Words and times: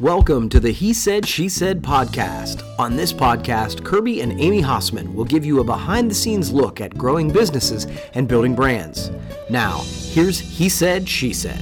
Welcome 0.00 0.48
to 0.48 0.58
the 0.58 0.72
He 0.72 0.92
Said, 0.92 1.24
She 1.24 1.48
Said 1.48 1.80
podcast. 1.80 2.64
On 2.80 2.96
this 2.96 3.12
podcast, 3.12 3.84
Kirby 3.84 4.22
and 4.22 4.32
Amy 4.40 4.60
Hoseman 4.60 5.14
will 5.14 5.24
give 5.24 5.44
you 5.44 5.60
a 5.60 5.64
behind 5.64 6.10
the 6.10 6.14
scenes 6.16 6.50
look 6.50 6.80
at 6.80 6.98
growing 6.98 7.30
businesses 7.30 7.86
and 8.14 8.26
building 8.26 8.56
brands. 8.56 9.12
Now, 9.48 9.82
here's 9.86 10.40
He 10.40 10.68
Said, 10.68 11.08
She 11.08 11.32
Said. 11.32 11.60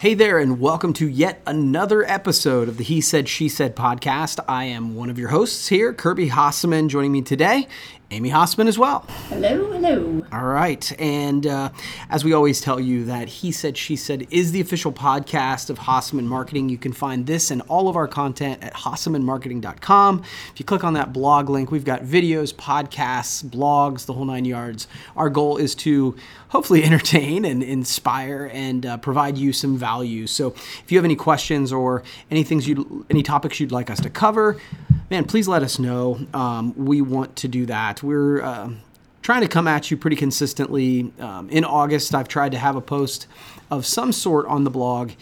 Hey 0.00 0.12
there, 0.12 0.38
and 0.38 0.60
welcome 0.60 0.92
to 0.94 1.08
yet 1.08 1.40
another 1.46 2.04
episode 2.04 2.68
of 2.68 2.76
the 2.76 2.84
He 2.84 3.00
Said, 3.00 3.26
She 3.26 3.48
Said 3.48 3.74
podcast. 3.74 4.38
I 4.46 4.64
am 4.64 4.94
one 4.94 5.08
of 5.08 5.18
your 5.18 5.30
hosts 5.30 5.68
here, 5.68 5.94
Kirby 5.94 6.28
Hoseman, 6.28 6.88
joining 6.88 7.12
me 7.12 7.22
today. 7.22 7.68
Amy 8.12 8.30
Hoseman 8.30 8.68
as 8.68 8.78
well. 8.78 9.06
Hello, 9.30 9.72
hello. 9.72 10.22
All 10.30 10.44
right. 10.44 11.00
And 11.00 11.46
uh, 11.46 11.70
as 12.10 12.24
we 12.24 12.34
always 12.34 12.60
tell 12.60 12.78
you, 12.78 13.06
that 13.06 13.26
He 13.28 13.50
Said, 13.50 13.78
She 13.78 13.96
Said 13.96 14.26
is 14.30 14.52
the 14.52 14.60
official 14.60 14.92
podcast 14.92 15.70
of 15.70 15.78
Hoseman 15.78 16.24
Marketing. 16.24 16.68
You 16.68 16.76
can 16.76 16.92
find 16.92 17.26
this 17.26 17.50
and 17.50 17.62
all 17.62 17.88
of 17.88 17.96
our 17.96 18.06
content 18.06 18.62
at 18.62 18.74
hosemanmarketing.com. 18.74 20.22
If 20.52 20.60
you 20.60 20.66
click 20.66 20.84
on 20.84 20.92
that 20.92 21.14
blog 21.14 21.48
link, 21.48 21.70
we've 21.70 21.86
got 21.86 22.02
videos, 22.02 22.52
podcasts, 22.52 23.42
blogs, 23.42 24.04
the 24.04 24.12
whole 24.12 24.26
nine 24.26 24.44
yards. 24.44 24.88
Our 25.16 25.30
goal 25.30 25.56
is 25.56 25.74
to 25.76 26.14
hopefully 26.48 26.84
entertain 26.84 27.46
and 27.46 27.62
inspire 27.62 28.50
and 28.52 28.84
uh, 28.84 28.98
provide 28.98 29.38
you 29.38 29.54
some 29.54 29.78
value. 29.78 30.26
So 30.26 30.48
if 30.48 30.92
you 30.92 30.98
have 30.98 31.04
any 31.06 31.16
questions 31.16 31.72
or 31.72 32.02
any 32.30 32.44
things 32.44 32.68
you 32.68 33.06
any 33.08 33.22
topics 33.22 33.58
you'd 33.58 33.72
like 33.72 33.88
us 33.88 34.00
to 34.00 34.10
cover, 34.10 34.58
man, 35.10 35.24
please 35.24 35.48
let 35.48 35.62
us 35.62 35.78
know. 35.78 36.26
Um, 36.32 36.74
we 36.76 37.02
want 37.02 37.36
to 37.36 37.48
do 37.48 37.66
that. 37.66 38.01
We're 38.02 38.42
uh, 38.42 38.70
trying 39.22 39.42
to 39.42 39.48
come 39.48 39.68
at 39.68 39.90
you 39.90 39.96
pretty 39.96 40.16
consistently. 40.16 41.12
Um, 41.18 41.48
in 41.50 41.64
August, 41.64 42.14
I've 42.14 42.28
tried 42.28 42.52
to 42.52 42.58
have 42.58 42.76
a 42.76 42.80
post 42.80 43.26
of 43.70 43.86
some 43.86 44.12
sort 44.12 44.46
on 44.46 44.64
the 44.64 44.70
blog 44.70 45.12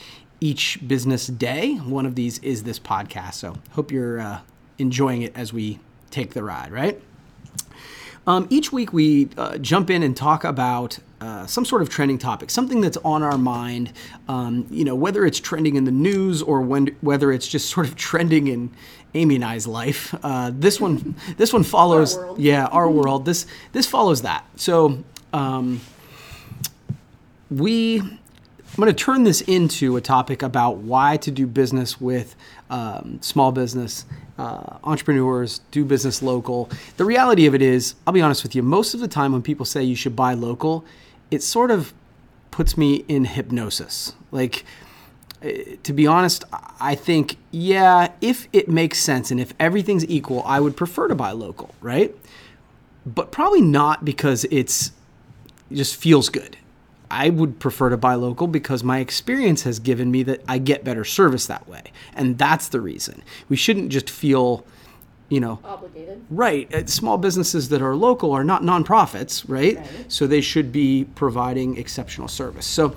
each 0.41 0.79
business 0.87 1.27
day. 1.27 1.75
One 1.75 2.07
of 2.07 2.15
these 2.15 2.39
is 2.39 2.63
this 2.63 2.79
podcast. 2.79 3.35
So 3.35 3.57
hope 3.73 3.93
you're 3.93 4.21
uh, 4.21 4.41
enjoying 4.79 5.23
it 5.23 5.37
as 5.37 5.53
we 5.53 5.79
take 6.11 6.33
the 6.35 6.43
ride, 6.43 6.73
right? 6.73 7.01
Um, 8.27 8.47
each 8.51 8.73
week, 8.73 8.93
we 8.93 9.29
uh, 9.37 9.59
jump 9.59 9.91
in 9.91 10.03
and 10.03 10.17
talk 10.17 10.45
about 10.45 10.99
uh, 11.21 11.47
some 11.47 11.65
sort 11.65 11.83
of 11.83 11.89
trending 11.89 12.19
topic, 12.19 12.51
something 12.51 12.81
that's 12.81 12.97
on 12.99 13.23
our 13.23 13.37
mind. 13.37 13.93
Um, 14.29 14.67
you 14.71 14.85
know, 14.85 14.95
whether 14.95 15.25
it's 15.27 15.39
trending 15.39 15.77
in 15.77 15.85
the 15.85 15.91
news 15.91 16.43
or 16.43 16.61
when, 16.63 16.97
whether 17.01 17.31
it's 17.33 17.47
just 17.47 17.69
sort 17.71 17.87
of 17.87 17.97
trending 18.09 18.49
in 18.49 18.71
Amy 19.15 19.35
and 19.37 19.45
I's 19.45 19.67
life. 19.67 20.15
Uh, 20.23 20.51
this 20.55 20.81
one, 20.81 21.15
this 21.37 21.53
one 21.53 21.63
follows. 21.63 22.17
Our 22.17 22.25
world. 22.25 22.39
Yeah, 22.39 22.67
our 22.67 22.91
world. 22.91 23.25
This 23.25 23.47
this 23.73 23.87
follows 23.87 24.23
that. 24.23 24.45
So 24.57 25.03
um, 25.33 25.81
we 27.51 28.01
I'm 28.01 28.77
going 28.77 28.95
to 28.95 29.05
turn 29.05 29.25
this 29.25 29.41
into 29.43 29.97
a 29.97 30.01
topic 30.01 30.43
about 30.43 30.77
why 30.77 31.17
to 31.19 31.31
do 31.33 31.47
business 31.47 32.01
with 32.01 32.37
um, 32.71 33.19
small 33.21 33.51
business 33.51 34.05
uh, 34.39 34.79
entrepreneurs, 34.85 35.61
do 35.73 35.85
business 35.85 36.23
local. 36.23 36.71
The 36.97 37.05
reality 37.05 37.47
of 37.47 37.55
it 37.55 37.63
is, 37.63 37.97
I'll 38.07 38.13
be 38.13 38.23
honest 38.23 38.45
with 38.45 38.55
you, 38.55 38.63
most 38.63 38.95
of 38.95 39.01
the 39.01 39.09
time 39.09 39.33
when 39.33 39.43
people 39.43 39.67
say 39.67 39.83
you 39.83 39.97
should 39.97 40.15
buy 40.15 40.35
local, 40.35 40.85
it 41.31 41.43
sort 41.43 41.71
of 41.71 41.93
puts 42.51 42.77
me 42.77 43.05
in 43.09 43.25
hypnosis. 43.25 44.15
Like, 44.31 44.65
eh, 45.43 45.77
to 45.83 45.93
be 45.93 46.07
honest, 46.07 46.45
I 46.81 46.95
think, 46.95 47.37
yeah, 47.51 48.13
if 48.21 48.49
it 48.53 48.69
makes 48.69 48.99
sense 48.99 49.31
and 49.31 49.41
if 49.41 49.55
everything's 49.59 50.05
equal, 50.07 50.43
I 50.45 50.61
would 50.61 50.77
prefer 50.77 51.09
to 51.09 51.15
buy 51.15 51.33
local, 51.33 51.75
right? 51.81 52.15
But 53.07 53.33
probably 53.33 53.63
not 53.63 54.05
because 54.05 54.45
it's 54.51 54.93
it 55.71 55.77
just 55.77 55.97
feels 55.97 56.29
good. 56.29 56.57
I 57.11 57.29
would 57.29 57.59
prefer 57.59 57.91
to 57.91 57.97
buy 57.97 58.15
local 58.15 58.47
because 58.47 58.85
my 58.85 58.99
experience 59.01 59.63
has 59.63 59.81
given 59.81 60.11
me 60.11 60.23
that 60.25 60.43
I 60.47 60.59
get 60.59 60.85
better 60.85 61.05
service 61.05 61.47
that 61.47 61.69
way. 61.69 61.83
And 62.15 62.39
that's 62.39 62.69
the 62.69 62.81
reason. 62.81 63.23
We 63.49 63.57
shouldn't 63.57 63.91
just 63.91 64.09
feel, 64.09 64.65
you 65.31 65.41
know, 65.41 65.59
Obligated. 65.65 66.23
right. 66.29 66.73
uh, 66.75 66.85
Small 66.87 67.17
businesses 67.17 67.71
that 67.71 67.81
are 67.81 67.97
local 67.97 68.33
are 68.33 68.45
not 68.45 68.63
nonprofits, 68.63 69.45
right? 69.49 69.77
Right. 69.79 69.89
So 70.09 70.27
they 70.27 70.43
should 70.43 70.71
be 70.73 71.07
providing 71.15 71.79
exceptional 71.79 72.29
service. 72.29 72.67
So, 72.67 72.95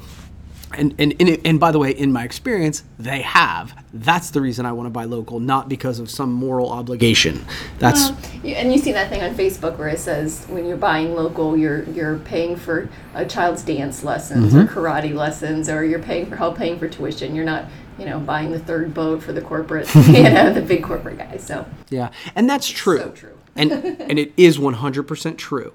and, 0.77 0.93
and, 0.97 1.13
and, 1.19 1.39
and 1.45 1.59
by 1.59 1.71
the 1.71 1.79
way, 1.79 1.91
in 1.91 2.11
my 2.11 2.23
experience, 2.23 2.83
they 2.99 3.21
have. 3.21 3.73
That's 3.93 4.31
the 4.31 4.41
reason 4.41 4.65
I 4.65 4.71
want 4.71 4.87
to 4.87 4.91
buy 4.91 5.05
local, 5.05 5.39
not 5.39 5.69
because 5.69 5.99
of 5.99 6.09
some 6.09 6.31
moral 6.31 6.69
obligation. 6.69 7.45
That's 7.79 8.09
Well, 8.09 8.55
and 8.55 8.71
you 8.71 8.79
see 8.79 8.91
that 8.91 9.09
thing 9.09 9.21
on 9.21 9.35
Facebook 9.35 9.77
where 9.77 9.87
it 9.87 9.99
says 9.99 10.45
when 10.49 10.65
you're 10.65 10.77
buying 10.77 11.15
local, 11.15 11.57
you're 11.57 11.83
you're 11.83 12.17
paying 12.19 12.55
for 12.55 12.89
a 13.13 13.25
child's 13.25 13.63
dance 13.63 14.03
lessons 14.03 14.53
or 14.53 14.63
mm-hmm. 14.63 14.77
karate 14.77 15.13
lessons, 15.13 15.69
or 15.69 15.83
you're 15.83 15.99
paying 15.99 16.25
for 16.25 16.35
help 16.35 16.57
paying 16.57 16.79
for 16.79 16.87
tuition. 16.87 17.35
You're 17.35 17.45
not, 17.45 17.65
you 17.97 18.05
know, 18.05 18.19
buying 18.19 18.51
the 18.51 18.59
third 18.59 18.93
boat 18.93 19.21
for 19.21 19.33
the 19.33 19.41
corporate, 19.41 19.93
you 20.07 20.23
know, 20.23 20.53
the 20.53 20.61
big 20.61 20.83
corporate 20.83 21.17
guys. 21.17 21.43
So 21.43 21.65
Yeah, 21.89 22.09
and 22.35 22.49
that's 22.49 22.67
true. 22.67 22.99
So 22.99 23.09
true. 23.11 23.37
and 23.55 23.71
and 23.71 24.17
it 24.19 24.33
is 24.37 24.57
100% 24.57 25.37
true. 25.37 25.73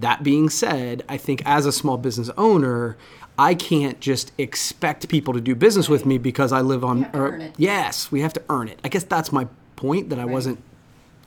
That 0.00 0.22
being 0.22 0.48
said, 0.50 1.02
I 1.08 1.16
think 1.16 1.42
as 1.46 1.66
a 1.66 1.72
small 1.72 1.96
business 1.98 2.30
owner, 2.36 2.96
I 3.38 3.54
can't 3.54 4.00
just 4.00 4.32
expect 4.38 5.08
people 5.08 5.32
to 5.34 5.40
do 5.40 5.54
business 5.54 5.88
with 5.88 6.04
me 6.04 6.18
because 6.18 6.52
I 6.52 6.60
live 6.60 6.84
on 6.84 7.04
or-. 7.14 7.50
Yes, 7.56 8.10
we 8.12 8.20
have 8.20 8.32
to 8.34 8.42
earn 8.48 8.68
it. 8.68 8.78
I 8.84 8.88
guess 8.88 9.04
that's 9.04 9.32
my 9.32 9.46
point 9.76 10.10
that 10.10 10.18
I 10.18 10.24
wasn't 10.26 10.62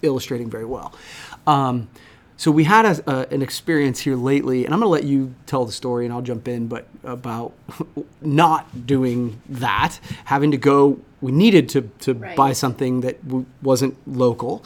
illustrating 0.02 0.50
very 0.50 0.66
well. 0.66 0.94
Um, 1.48 1.88
so 2.38 2.52
we 2.52 2.64
had 2.66 2.86
a, 2.86 3.10
a, 3.10 3.28
an 3.34 3.42
experience 3.42 4.00
here 4.02 4.16
lately, 4.16 4.66
and 4.66 4.74
I'm 4.74 4.80
going 4.80 4.88
to 4.88 4.92
let 4.92 5.04
you 5.06 5.34
tell 5.46 5.66
the 5.66 5.72
story, 5.72 6.06
and 6.06 6.14
I'll 6.14 6.22
jump 6.22 6.48
in. 6.48 6.68
But 6.68 6.88
about 7.04 7.54
not 8.22 8.86
doing 8.88 9.42
that, 9.50 10.00
having 10.26 10.52
to 10.52 10.58
go, 10.58 11.00
we 11.22 11.32
needed 11.32 11.70
to 11.70 11.82
to 12.02 12.14
Right. 12.14 12.36
buy 12.36 12.54
something 12.54 13.02
that 13.02 13.26
w- 13.28 13.46
wasn't 13.62 13.96
local, 14.08 14.64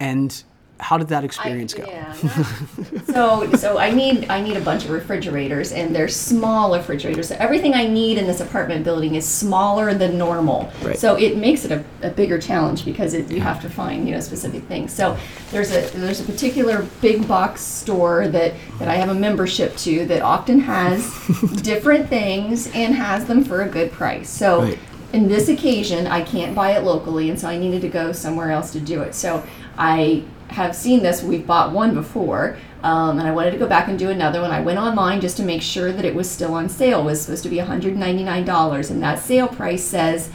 and 0.00 0.42
how 0.80 0.98
did 0.98 1.08
that 1.08 1.24
experience 1.24 1.72
go? 1.72 1.84
Yeah. 1.86 2.14
not- 2.22 3.06
so 3.06 3.50
so 3.54 3.78
I 3.78 3.90
need 3.90 4.26
I 4.28 4.40
need 4.40 4.56
a 4.56 4.60
bunch 4.60 4.84
of 4.84 4.90
refrigerators 4.90 5.70
and 5.72 5.94
they're 5.94 6.08
small 6.08 6.74
refrigerators. 6.74 7.28
So 7.28 7.36
everything 7.38 7.74
I 7.74 7.86
need 7.86 8.18
in 8.18 8.26
this 8.26 8.40
apartment 8.40 8.84
building 8.84 9.14
is 9.14 9.26
smaller 9.26 9.94
than 9.94 10.18
normal. 10.18 10.70
Right. 10.82 10.98
So 10.98 11.14
it 11.16 11.36
makes 11.36 11.64
it 11.64 11.70
a, 11.72 11.84
a 12.02 12.10
bigger 12.10 12.38
challenge 12.40 12.84
because 12.84 13.14
it, 13.14 13.30
you 13.30 13.40
have 13.40 13.62
to 13.62 13.70
find 13.70 14.06
you 14.08 14.14
know 14.14 14.20
specific 14.20 14.64
things. 14.64 14.92
So 14.92 15.16
there's 15.52 15.70
a 15.70 15.88
there's 15.96 16.20
a 16.20 16.24
particular 16.24 16.86
big 17.00 17.26
box 17.28 17.60
store 17.60 18.26
that 18.28 18.54
that 18.78 18.88
I 18.88 18.94
have 18.96 19.08
a 19.10 19.14
membership 19.14 19.76
to 19.78 20.04
that 20.06 20.22
often 20.22 20.58
has 20.60 21.06
different 21.62 22.08
things 22.08 22.66
and 22.74 22.94
has 22.94 23.26
them 23.26 23.44
for 23.44 23.62
a 23.62 23.68
good 23.68 23.92
price. 23.92 24.28
So 24.28 24.62
Right. 24.62 24.78
in 25.12 25.28
this 25.28 25.48
occasion, 25.48 26.06
I 26.08 26.22
can't 26.22 26.54
buy 26.54 26.72
it 26.76 26.82
locally, 26.82 27.30
and 27.30 27.38
so 27.38 27.48
I 27.48 27.56
needed 27.58 27.80
to 27.82 27.88
go 27.88 28.12
somewhere 28.12 28.50
else 28.50 28.72
to 28.72 28.80
do 28.80 29.02
it. 29.02 29.14
So 29.14 29.42
I 29.78 30.24
have 30.54 30.74
seen 30.74 31.02
this. 31.02 31.22
We've 31.22 31.46
bought 31.46 31.72
one 31.72 31.94
before, 31.94 32.56
um, 32.82 33.18
and 33.18 33.26
I 33.26 33.32
wanted 33.32 33.50
to 33.50 33.58
go 33.58 33.66
back 33.66 33.88
and 33.88 33.98
do 33.98 34.10
another 34.10 34.40
one. 34.40 34.50
I 34.50 34.60
went 34.60 34.78
online 34.78 35.20
just 35.20 35.36
to 35.38 35.42
make 35.42 35.62
sure 35.62 35.92
that 35.92 36.04
it 36.04 36.14
was 36.14 36.30
still 36.30 36.54
on 36.54 36.68
sale. 36.68 37.00
It 37.00 37.04
was 37.04 37.22
supposed 37.22 37.42
to 37.42 37.48
be 37.48 37.56
$199, 37.58 38.90
and 38.90 39.02
that 39.02 39.18
sale 39.18 39.48
price 39.48 39.84
says 39.84 40.30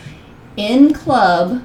in 0.57 0.93
club 0.93 1.63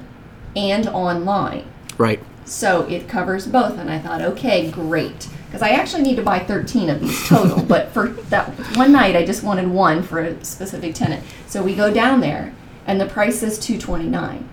and 0.55 0.87
online. 0.87 1.65
Right. 1.97 2.21
So 2.45 2.83
it 2.87 3.09
covers 3.09 3.45
both, 3.45 3.77
and 3.77 3.89
I 3.89 3.99
thought, 3.99 4.21
okay, 4.21 4.71
great. 4.71 5.27
Because 5.47 5.61
I 5.61 5.69
actually 5.69 6.03
need 6.03 6.15
to 6.15 6.23
buy 6.23 6.39
13 6.39 6.89
of 6.89 7.01
these 7.01 7.27
total, 7.27 7.61
but 7.63 7.89
for 7.89 8.09
that 8.29 8.49
one 8.77 8.91
night, 8.91 9.15
I 9.15 9.25
just 9.25 9.43
wanted 9.43 9.67
one 9.67 10.01
for 10.01 10.19
a 10.19 10.43
specific 10.45 10.95
tenant. 10.95 11.23
So 11.47 11.61
we 11.61 11.75
go 11.75 11.93
down 11.93 12.21
there, 12.21 12.53
and 12.87 13.01
the 13.01 13.05
price 13.05 13.43
is 13.43 13.59
229 13.59 14.49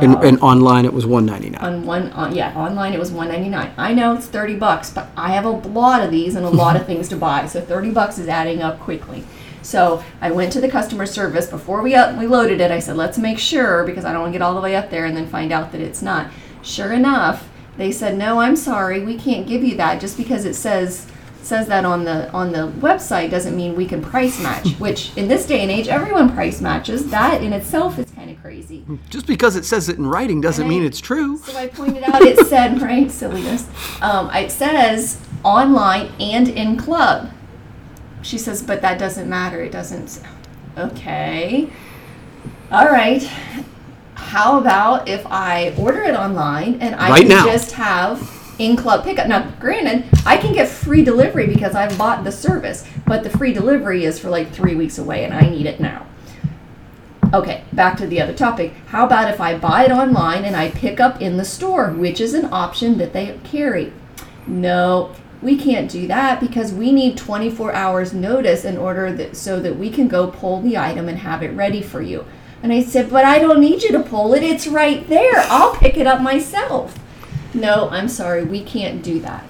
And, 0.00 0.14
and 0.24 0.42
uh, 0.42 0.46
online 0.46 0.84
it 0.84 0.92
was 0.92 1.06
199. 1.06 1.62
on 1.62 1.86
one 1.86 2.10
on 2.12 2.34
yeah 2.34 2.52
online 2.56 2.94
it 2.94 2.98
was 2.98 3.12
199 3.12 3.74
i 3.76 3.94
know 3.94 4.14
it's 4.14 4.26
30 4.26 4.56
bucks 4.56 4.90
but 4.90 5.08
i 5.16 5.32
have 5.32 5.44
a 5.44 5.50
lot 5.50 6.02
of 6.02 6.10
these 6.10 6.34
and 6.34 6.44
a 6.44 6.50
lot 6.50 6.74
of 6.74 6.84
things 6.90 7.08
to 7.10 7.16
buy 7.16 7.46
so 7.46 7.60
30 7.60 7.90
bucks 7.92 8.18
is 8.18 8.28
adding 8.28 8.60
up 8.62 8.80
quickly. 8.80 9.24
So 9.62 10.04
i 10.20 10.30
went 10.30 10.52
to 10.54 10.60
the 10.60 10.68
customer 10.68 11.06
service 11.06 11.46
before 11.46 11.80
we 11.80 11.94
up, 11.94 12.18
we 12.18 12.26
loaded 12.26 12.60
it. 12.60 12.70
I 12.70 12.80
said 12.80 12.96
let's 12.96 13.18
make 13.18 13.38
sure 13.38 13.84
because 13.84 14.04
i 14.04 14.12
don't 14.12 14.22
want 14.22 14.32
to 14.32 14.38
get 14.38 14.42
all 14.42 14.54
the 14.54 14.60
way 14.60 14.74
up 14.76 14.90
there 14.90 15.04
and 15.06 15.16
then 15.16 15.26
find 15.28 15.52
out 15.52 15.72
that 15.72 15.80
it's 15.80 16.02
not. 16.02 16.30
Sure 16.62 16.92
enough 16.92 17.48
they 17.76 17.90
said 17.90 18.16
no 18.16 18.40
i'm 18.40 18.56
sorry 18.56 19.04
we 19.04 19.16
can't 19.16 19.46
give 19.46 19.62
you 19.62 19.76
that. 19.76 20.00
Just 20.00 20.16
because 20.16 20.44
it 20.44 20.54
says 20.54 21.06
says 21.42 21.68
that 21.68 21.84
on 21.84 22.04
the 22.04 22.30
on 22.32 22.52
the 22.52 22.68
website 22.80 23.30
doesn't 23.30 23.56
mean 23.56 23.76
we 23.76 23.86
can 23.86 24.02
price 24.02 24.42
match 24.42 24.72
which 24.78 25.16
in 25.16 25.28
this 25.28 25.46
day 25.46 25.60
and 25.60 25.70
age 25.70 25.88
everyone 25.88 26.32
price 26.32 26.60
matches. 26.60 27.10
That 27.10 27.42
in 27.42 27.52
itself 27.52 27.98
is 27.98 28.03
of 28.34 28.42
crazy 28.42 28.84
Just 29.10 29.26
because 29.26 29.56
it 29.56 29.64
says 29.64 29.88
it 29.88 29.98
in 29.98 30.06
writing 30.06 30.40
doesn't 30.40 30.62
And 30.64 30.68
mean 30.70 30.84
it's 30.84 31.00
true. 31.00 31.38
so 31.38 31.56
I 31.56 31.66
pointed 31.68 32.02
out 32.04 32.22
it 32.22 32.46
said, 32.46 32.80
right, 32.90 33.10
silliness. 33.10 33.66
Um, 34.02 34.30
it 34.30 34.50
says 34.50 35.20
online 35.42 36.12
and 36.20 36.48
in 36.48 36.76
club. 36.76 37.30
She 38.22 38.38
says, 38.38 38.62
but 38.62 38.80
that 38.82 38.98
doesn't 38.98 39.28
matter. 39.28 39.62
It 39.62 39.72
doesn't. 39.72 40.20
Okay. 40.78 41.70
All 42.70 42.86
right. 42.86 43.22
How 44.14 44.58
about 44.58 45.08
if 45.08 45.24
I 45.26 45.74
order 45.78 46.02
it 46.02 46.14
online 46.14 46.80
and 46.80 46.94
I 46.94 47.10
Right 47.10 47.20
can 47.20 47.28
now. 47.28 47.44
just 47.44 47.72
have 47.72 48.30
in 48.58 48.76
club 48.76 49.04
pickup? 49.04 49.26
Now, 49.28 49.50
granted, 49.60 50.04
I 50.24 50.36
can 50.38 50.52
get 50.54 50.68
free 50.68 51.04
delivery 51.04 51.46
because 51.46 51.74
I've 51.74 51.96
bought 51.98 52.24
the 52.24 52.32
service, 52.32 52.86
but 53.06 53.22
the 53.22 53.30
free 53.30 53.52
delivery 53.52 54.04
is 54.04 54.18
for 54.18 54.30
like 54.30 54.50
three 54.52 54.74
weeks 54.74 54.98
away 54.98 55.24
and 55.24 55.34
I 55.34 55.40
need 55.42 55.66
it 55.66 55.78
now. 55.80 56.06
Okay, 57.34 57.64
back 57.72 57.96
to 57.96 58.06
the 58.06 58.20
other 58.20 58.32
topic. 58.32 58.72
How 58.86 59.06
about 59.06 59.28
if 59.28 59.40
I 59.40 59.58
buy 59.58 59.86
it 59.86 59.90
online 59.90 60.44
and 60.44 60.54
I 60.54 60.70
pick 60.70 61.00
up 61.00 61.20
in 61.20 61.36
the 61.36 61.44
store, 61.44 61.90
which 61.90 62.20
is 62.20 62.32
an 62.32 62.48
option 62.52 62.96
that 62.98 63.12
they 63.12 63.36
carry? 63.42 63.92
No, 64.46 65.10
we 65.42 65.56
can't 65.56 65.90
do 65.90 66.06
that 66.06 66.38
because 66.38 66.72
we 66.72 66.92
need 66.92 67.16
24 67.16 67.74
hours 67.74 68.14
notice 68.14 68.64
in 68.64 68.76
order 68.76 69.12
that 69.14 69.34
so 69.36 69.58
that 69.58 69.76
we 69.76 69.90
can 69.90 70.06
go 70.06 70.28
pull 70.28 70.60
the 70.60 70.78
item 70.78 71.08
and 71.08 71.18
have 71.18 71.42
it 71.42 71.56
ready 71.56 71.82
for 71.82 72.00
you. 72.00 72.24
And 72.62 72.72
I 72.72 72.84
said, 72.84 73.10
"But 73.10 73.24
I 73.24 73.40
don't 73.40 73.60
need 73.60 73.82
you 73.82 73.90
to 73.90 74.00
pull 74.00 74.32
it. 74.32 74.44
It's 74.44 74.68
right 74.68 75.06
there. 75.08 75.44
I'll 75.48 75.74
pick 75.74 75.96
it 75.96 76.06
up 76.06 76.20
myself." 76.20 77.00
No, 77.52 77.88
I'm 77.90 78.08
sorry. 78.08 78.44
We 78.44 78.62
can't 78.62 79.02
do 79.02 79.18
that. 79.18 79.44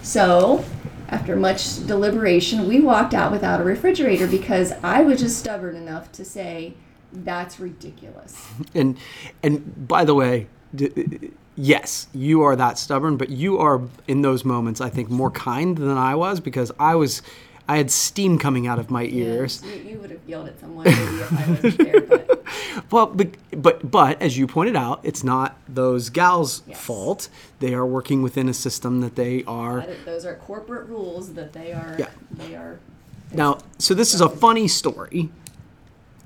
So, 0.00 0.62
after 1.08 1.34
much 1.34 1.84
deliberation, 1.88 2.68
we 2.68 2.78
walked 2.78 3.14
out 3.14 3.32
without 3.32 3.60
a 3.60 3.64
refrigerator 3.64 4.28
because 4.28 4.72
I 4.80 5.02
was 5.02 5.18
just 5.18 5.40
stubborn 5.40 5.74
enough 5.74 6.12
to 6.12 6.24
say, 6.24 6.74
that's 7.12 7.58
ridiculous. 7.60 8.46
And 8.74 8.96
and 9.42 9.88
by 9.88 10.04
the 10.04 10.14
way, 10.14 10.46
d- 10.74 11.30
yes, 11.56 12.06
you 12.12 12.42
are 12.42 12.56
that 12.56 12.78
stubborn, 12.78 13.16
but 13.16 13.30
you 13.30 13.58
are 13.58 13.80
in 14.08 14.22
those 14.22 14.44
moments 14.44 14.80
I 14.80 14.88
think 14.90 15.10
more 15.10 15.30
kind 15.30 15.76
than 15.76 15.96
I 15.96 16.14
was 16.14 16.40
because 16.40 16.70
I 16.78 16.94
was 16.94 17.22
I 17.68 17.76
had 17.76 17.90
steam 17.90 18.38
coming 18.38 18.66
out 18.66 18.78
of 18.80 18.90
my 18.90 19.04
ears. 19.04 19.62
You, 19.64 19.70
you 19.92 19.98
would 19.98 20.10
have 20.10 20.20
yelled 20.26 20.48
at 20.48 20.58
someone 20.58 20.84
maybe 20.84 21.00
if 21.00 21.32
I 21.32 21.50
wasn't 21.50 21.78
there, 21.78 22.00
but 22.00 22.26
Well, 22.90 23.06
but, 23.06 23.28
but 23.52 23.88
but 23.90 24.20
as 24.20 24.36
you 24.36 24.46
pointed 24.48 24.74
out, 24.74 25.00
it's 25.04 25.22
not 25.22 25.56
those 25.68 26.10
gals' 26.10 26.62
Yes. 26.66 26.80
fault. 26.80 27.28
They 27.60 27.74
are 27.74 27.86
working 27.86 28.22
within 28.22 28.48
a 28.48 28.54
system 28.54 29.00
that 29.02 29.14
they 29.14 29.44
are 29.44 29.80
that- 29.86 30.04
those 30.04 30.24
are 30.24 30.34
corporate 30.34 30.88
rules 30.88 31.34
that 31.34 31.52
they 31.52 31.72
are. 31.72 31.94
Yeah. 31.98 32.08
They 32.32 32.54
are. 32.56 32.80
Now, 33.32 33.58
so 33.78 33.94
this 33.94 34.12
is 34.14 34.20
a 34.20 34.28
funny 34.28 34.66
story, 34.66 35.30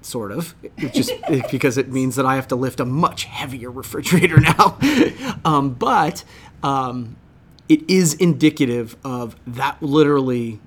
sort 0.04 0.32
of, 0.32 0.54
just 0.92 1.12
because 1.50 1.78
it 1.78 1.90
means 1.90 2.16
that 2.16 2.26
I 2.26 2.36
have 2.36 2.48
to 2.48 2.56
lift 2.56 2.80
a 2.80 2.84
much 2.84 3.24
heavier 3.24 3.70
refrigerator 3.70 4.40
now. 4.40 4.78
um, 5.44 5.74
but 5.74 6.24
um, 6.62 7.16
it 7.68 7.88
is 7.88 8.14
indicative 8.14 8.96
of 9.04 9.36
that 9.46 9.82
literally 9.82 10.60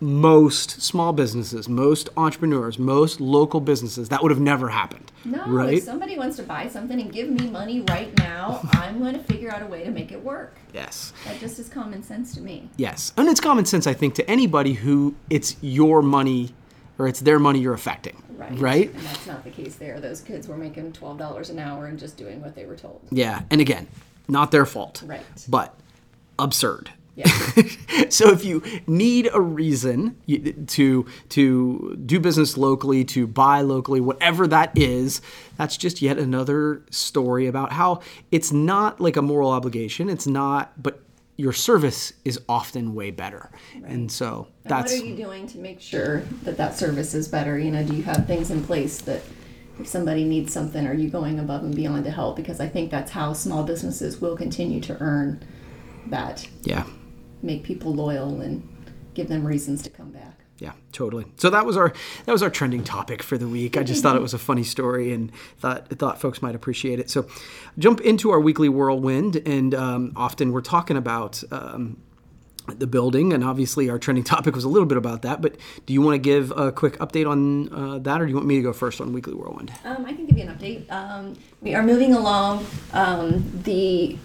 most 0.00 0.82
small 0.82 1.12
businesses, 1.12 1.68
most 1.68 2.10
entrepreneurs, 2.16 2.78
most 2.78 3.20
local 3.20 3.60
businesses, 3.60 4.10
that 4.10 4.22
would 4.22 4.30
have 4.30 4.40
never 4.40 4.68
happened. 4.68 5.10
No, 5.24 5.42
right? 5.46 5.78
if 5.78 5.84
somebody 5.84 6.18
wants 6.18 6.36
to 6.36 6.42
buy 6.42 6.68
something 6.68 7.00
and 7.00 7.10
give 7.10 7.30
me 7.30 7.48
money 7.48 7.80
right 7.88 8.16
now, 8.18 8.60
I'm 8.72 8.98
going 8.98 9.14
to 9.14 9.22
figure 9.22 9.50
out 9.50 9.62
a 9.62 9.66
way 9.66 9.84
to 9.84 9.90
make 9.90 10.12
it 10.12 10.22
work. 10.22 10.56
yes. 10.74 11.12
That 11.24 11.40
just 11.40 11.58
is 11.58 11.68
common 11.68 12.02
sense 12.02 12.34
to 12.34 12.40
me. 12.42 12.68
Yes. 12.76 13.14
And 13.16 13.28
it's 13.28 13.40
common 13.40 13.64
sense, 13.64 13.86
I 13.86 13.94
think, 13.94 14.14
to 14.16 14.30
anybody 14.30 14.74
who 14.74 15.14
it's 15.30 15.56
your 15.62 16.02
money 16.02 16.54
or 16.98 17.08
it's 17.08 17.20
their 17.20 17.38
money 17.38 17.60
you're 17.60 17.74
affecting. 17.74 18.22
Right. 18.36 18.58
Right? 18.58 18.94
And 18.94 19.02
that's 19.02 19.26
not 19.26 19.44
the 19.44 19.50
case 19.50 19.76
there. 19.76 20.00
Those 20.00 20.20
kids 20.20 20.48
were 20.48 20.56
making 20.56 20.92
twelve 20.92 21.18
dollars 21.18 21.50
an 21.50 21.58
hour 21.58 21.86
and 21.86 21.98
just 21.98 22.16
doing 22.16 22.40
what 22.40 22.54
they 22.54 22.64
were 22.64 22.76
told. 22.76 23.00
Yeah. 23.10 23.42
And 23.50 23.60
again, 23.60 23.86
not 24.28 24.50
their 24.50 24.66
fault. 24.66 25.02
Right. 25.06 25.22
But 25.48 25.74
absurd. 26.38 26.90
Yeah. 27.16 27.26
so 28.08 28.30
if 28.30 28.44
you 28.44 28.62
need 28.86 29.30
a 29.32 29.40
reason 29.40 30.16
to 30.66 31.06
to 31.28 32.02
do 32.04 32.20
business 32.20 32.56
locally, 32.56 33.04
to 33.04 33.26
buy 33.26 33.60
locally, 33.60 34.00
whatever 34.00 34.48
that 34.48 34.76
is, 34.76 35.20
that's 35.56 35.76
just 35.76 36.02
yet 36.02 36.18
another 36.18 36.82
story 36.90 37.46
about 37.46 37.72
how 37.72 38.00
it's 38.32 38.50
not 38.52 39.00
like 39.00 39.16
a 39.16 39.22
moral 39.22 39.50
obligation. 39.50 40.08
It's 40.10 40.26
not, 40.26 40.82
but 40.82 41.00
your 41.36 41.52
service 41.52 42.12
is 42.24 42.40
often 42.48 42.94
way 42.94 43.10
better. 43.10 43.50
And 43.84 44.10
so 44.10 44.48
And 44.62 44.70
that's 44.70 44.92
what 44.92 45.02
are 45.02 45.04
you 45.04 45.16
doing 45.16 45.46
to 45.48 45.58
make 45.58 45.80
sure 45.80 46.20
that 46.44 46.56
that 46.56 46.76
service 46.78 47.14
is 47.14 47.28
better? 47.28 47.58
You 47.58 47.70
know, 47.70 47.84
do 47.84 47.94
you 47.94 48.02
have 48.04 48.26
things 48.26 48.50
in 48.50 48.62
place 48.64 49.00
that 49.02 49.22
if 49.80 49.88
somebody 49.88 50.24
needs 50.24 50.52
something, 50.52 50.86
are 50.86 50.94
you 50.94 51.10
going 51.10 51.40
above 51.40 51.64
and 51.64 51.74
beyond 51.74 52.04
to 52.04 52.10
help? 52.10 52.36
Because 52.36 52.60
I 52.60 52.68
think 52.68 52.90
that's 52.90 53.10
how 53.10 53.32
small 53.32 53.64
businesses 53.64 54.20
will 54.20 54.36
continue 54.36 54.80
to 54.82 54.96
earn 55.00 55.42
that, 56.06 56.46
yeah. 56.62 56.86
make 57.42 57.64
people 57.64 57.92
loyal 57.92 58.40
and 58.40 58.68
give 59.14 59.28
them 59.28 59.44
reasons 59.44 59.82
to 59.82 59.90
come 59.90 60.10
back. 60.10 60.33
Yeah, 60.58 60.72
totally. 60.92 61.26
So 61.36 61.50
that 61.50 61.66
was 61.66 61.76
our 61.76 61.92
that 62.26 62.32
was 62.32 62.42
our 62.42 62.50
trending 62.50 62.84
topic 62.84 63.22
for 63.22 63.36
the 63.36 63.48
week. 63.48 63.76
I 63.76 63.82
just 63.82 64.02
thought 64.02 64.14
it 64.14 64.22
was 64.22 64.34
a 64.34 64.38
funny 64.38 64.62
story 64.62 65.12
and 65.12 65.32
thought 65.58 65.88
thought 65.90 66.20
folks 66.20 66.42
might 66.42 66.54
appreciate 66.54 67.00
it. 67.00 67.10
So 67.10 67.26
jump 67.78 68.00
into 68.00 68.30
our 68.30 68.40
weekly 68.40 68.68
whirlwind, 68.68 69.36
and 69.46 69.74
um, 69.74 70.12
often 70.16 70.52
we're 70.52 70.60
talking 70.62 70.96
about. 70.96 71.42
Um, 71.50 71.98
the 72.66 72.86
building, 72.86 73.34
and 73.34 73.44
obviously 73.44 73.90
our 73.90 73.98
trending 73.98 74.24
topic 74.34 74.54
was 74.54 74.64
a 74.64 74.68
little 74.68 74.86
bit 74.86 74.96
about 74.96 75.20
that. 75.22 75.42
But 75.42 75.56
do 75.84 75.92
you 75.92 76.00
want 76.00 76.14
to 76.14 76.18
give 76.18 76.50
a 76.52 76.72
quick 76.72 76.96
update 76.98 77.28
on 77.28 77.70
uh, 77.72 77.98
that, 77.98 78.20
or 78.20 78.24
do 78.24 78.30
you 78.30 78.36
want 78.36 78.46
me 78.46 78.56
to 78.56 78.62
go 78.62 78.72
first 78.72 79.00
on 79.02 79.12
Weekly 79.12 79.34
Whirlwind? 79.34 79.70
Um, 79.84 80.06
I 80.06 80.14
can 80.14 80.24
give 80.24 80.38
you 80.38 80.44
an 80.44 80.56
update. 80.56 80.90
Um, 80.90 81.36
we 81.60 81.74
are 81.74 81.82
moving 81.82 82.14
along. 82.14 82.66
Um, 82.94 83.44
the 83.64 84.16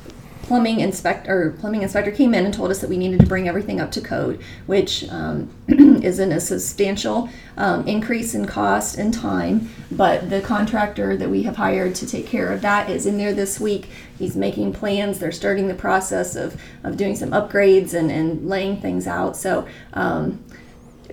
plumbing 0.50 0.80
inspector 0.80 1.56
plumbing 1.60 1.84
inspector 1.84 2.10
came 2.10 2.34
in 2.34 2.44
and 2.44 2.52
told 2.52 2.72
us 2.72 2.80
that 2.82 2.90
we 2.90 2.98
needed 2.98 3.20
to 3.20 3.26
bring 3.28 3.48
everything 3.48 3.80
up 3.80 3.92
to 3.92 4.02
code, 4.02 4.42
which 4.66 5.08
um, 5.10 5.48
isn't 5.68 6.32
a 6.32 6.40
substantial 6.40 7.30
um, 7.56 7.88
increase 7.88 8.34
in 8.34 8.48
cost 8.48 8.98
and 8.98 9.14
time. 9.14 9.70
But 9.92 10.32
the 10.32 10.42
contractor 10.42 11.16
that 11.16 11.30
we 11.30 11.44
have 11.44 11.58
hired 11.58 11.94
to 11.96 12.08
take 12.08 12.26
care 12.26 12.52
of 12.52 12.62
that 12.64 12.90
is 12.90 13.06
in 13.06 13.20
there 13.20 13.32
this 13.32 13.60
week. 13.60 13.90
He's 14.18 14.36
making 14.36 14.74
plans. 14.74 15.20
They're 15.20 15.32
starting 15.32 15.68
the 15.68 15.76
process 15.76 16.36
of, 16.36 16.60
of 16.84 16.98
doing 16.98 17.16
some 17.16 17.30
upgrades 17.30 17.94
and, 17.94 18.10
and 18.12 18.50
laying 18.50 18.82
things 18.82 19.06
out. 19.06 19.38
So 19.38 19.68
um, 19.94 20.44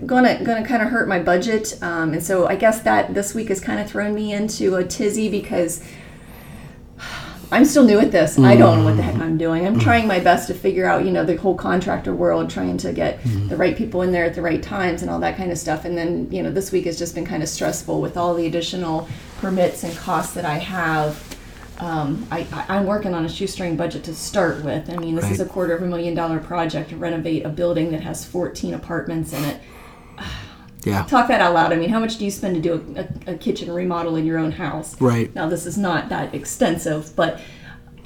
gonna 0.03 0.43
gonna 0.43 0.65
kind 0.65 0.81
of 0.81 0.89
hurt 0.89 1.07
my 1.07 1.19
budget 1.19 1.75
um, 1.81 2.13
and 2.13 2.23
so 2.23 2.45
i 2.45 2.55
guess 2.55 2.81
that 2.81 3.15
this 3.15 3.33
week 3.33 3.47
has 3.49 3.59
kind 3.59 3.79
of 3.79 3.89
thrown 3.89 4.13
me 4.13 4.31
into 4.31 4.75
a 4.75 4.83
tizzy 4.83 5.27
because 5.27 5.83
i'm 7.51 7.65
still 7.65 7.83
new 7.83 7.99
at 7.99 8.11
this. 8.11 8.37
I 8.37 8.55
don't 8.55 8.79
know 8.79 8.85
what 8.85 8.97
the 8.97 9.03
heck 9.03 9.15
mm. 9.15 9.21
i'm 9.21 9.37
doing. 9.37 9.65
I'm 9.65 9.77
mm. 9.77 9.81
trying 9.81 10.07
my 10.07 10.19
best 10.19 10.47
to 10.47 10.53
figure 10.53 10.85
out 10.85 11.05
you 11.05 11.11
know 11.11 11.23
the 11.23 11.35
whole 11.37 11.55
contractor 11.55 12.13
world 12.13 12.49
trying 12.49 12.77
to 12.77 12.93
get 12.93 13.21
mm. 13.21 13.49
the 13.49 13.57
right 13.57 13.75
people 13.75 14.01
in 14.01 14.11
there 14.11 14.25
at 14.25 14.35
the 14.35 14.41
right 14.41 14.61
times 14.61 15.01
and 15.01 15.11
all 15.11 15.19
that 15.19 15.37
kind 15.37 15.51
of 15.51 15.57
stuff. 15.57 15.85
And 15.85 15.97
then 15.97 16.29
you 16.31 16.43
know 16.43 16.51
this 16.51 16.71
week 16.71 16.85
has 16.85 16.97
just 16.97 17.15
been 17.15 17.25
kind 17.25 17.43
of 17.43 17.49
stressful 17.49 18.01
with 18.01 18.17
all 18.17 18.33
the 18.33 18.45
additional 18.45 19.07
permits 19.39 19.83
and 19.83 19.95
costs 19.97 20.33
that 20.33 20.45
i 20.45 20.57
have. 20.57 21.23
Um, 21.79 22.27
I, 22.31 22.39
I- 22.51 22.77
I'm 22.77 22.87
working 22.87 23.13
on 23.13 23.23
a 23.23 23.29
shoestring 23.29 23.77
budget 23.77 24.03
to 24.05 24.15
start 24.15 24.63
with. 24.63 24.89
I 24.89 24.97
mean, 24.97 25.13
this 25.13 25.29
is 25.29 25.39
a 25.39 25.45
quarter 25.45 25.75
of 25.75 25.83
a 25.83 25.85
million 25.85 26.15
dollar 26.15 26.39
project 26.39 26.89
to 26.89 26.97
renovate 26.97 27.45
a 27.45 27.49
building 27.49 27.91
that 27.91 28.01
has 28.01 28.25
14 28.25 28.73
apartments 28.73 29.31
in 29.31 29.43
it. 29.43 29.61
Yeah, 30.87 31.03
Talk 31.03 31.27
that 31.27 31.41
out 31.41 31.53
loud. 31.53 31.73
I 31.73 31.75
mean, 31.75 31.89
how 31.89 31.99
much 31.99 32.17
do 32.17 32.25
you 32.25 32.31
spend 32.31 32.55
to 32.55 32.61
do 32.61 32.95
a, 32.95 33.31
a, 33.31 33.33
a 33.33 33.37
kitchen 33.37 33.71
remodel 33.71 34.15
in 34.15 34.25
your 34.25 34.37
own 34.37 34.51
house? 34.51 34.99
right. 35.01 35.33
Now, 35.35 35.47
this 35.47 35.65
is 35.65 35.77
not 35.77 36.09
that 36.09 36.33
extensive, 36.33 37.15
but 37.15 37.39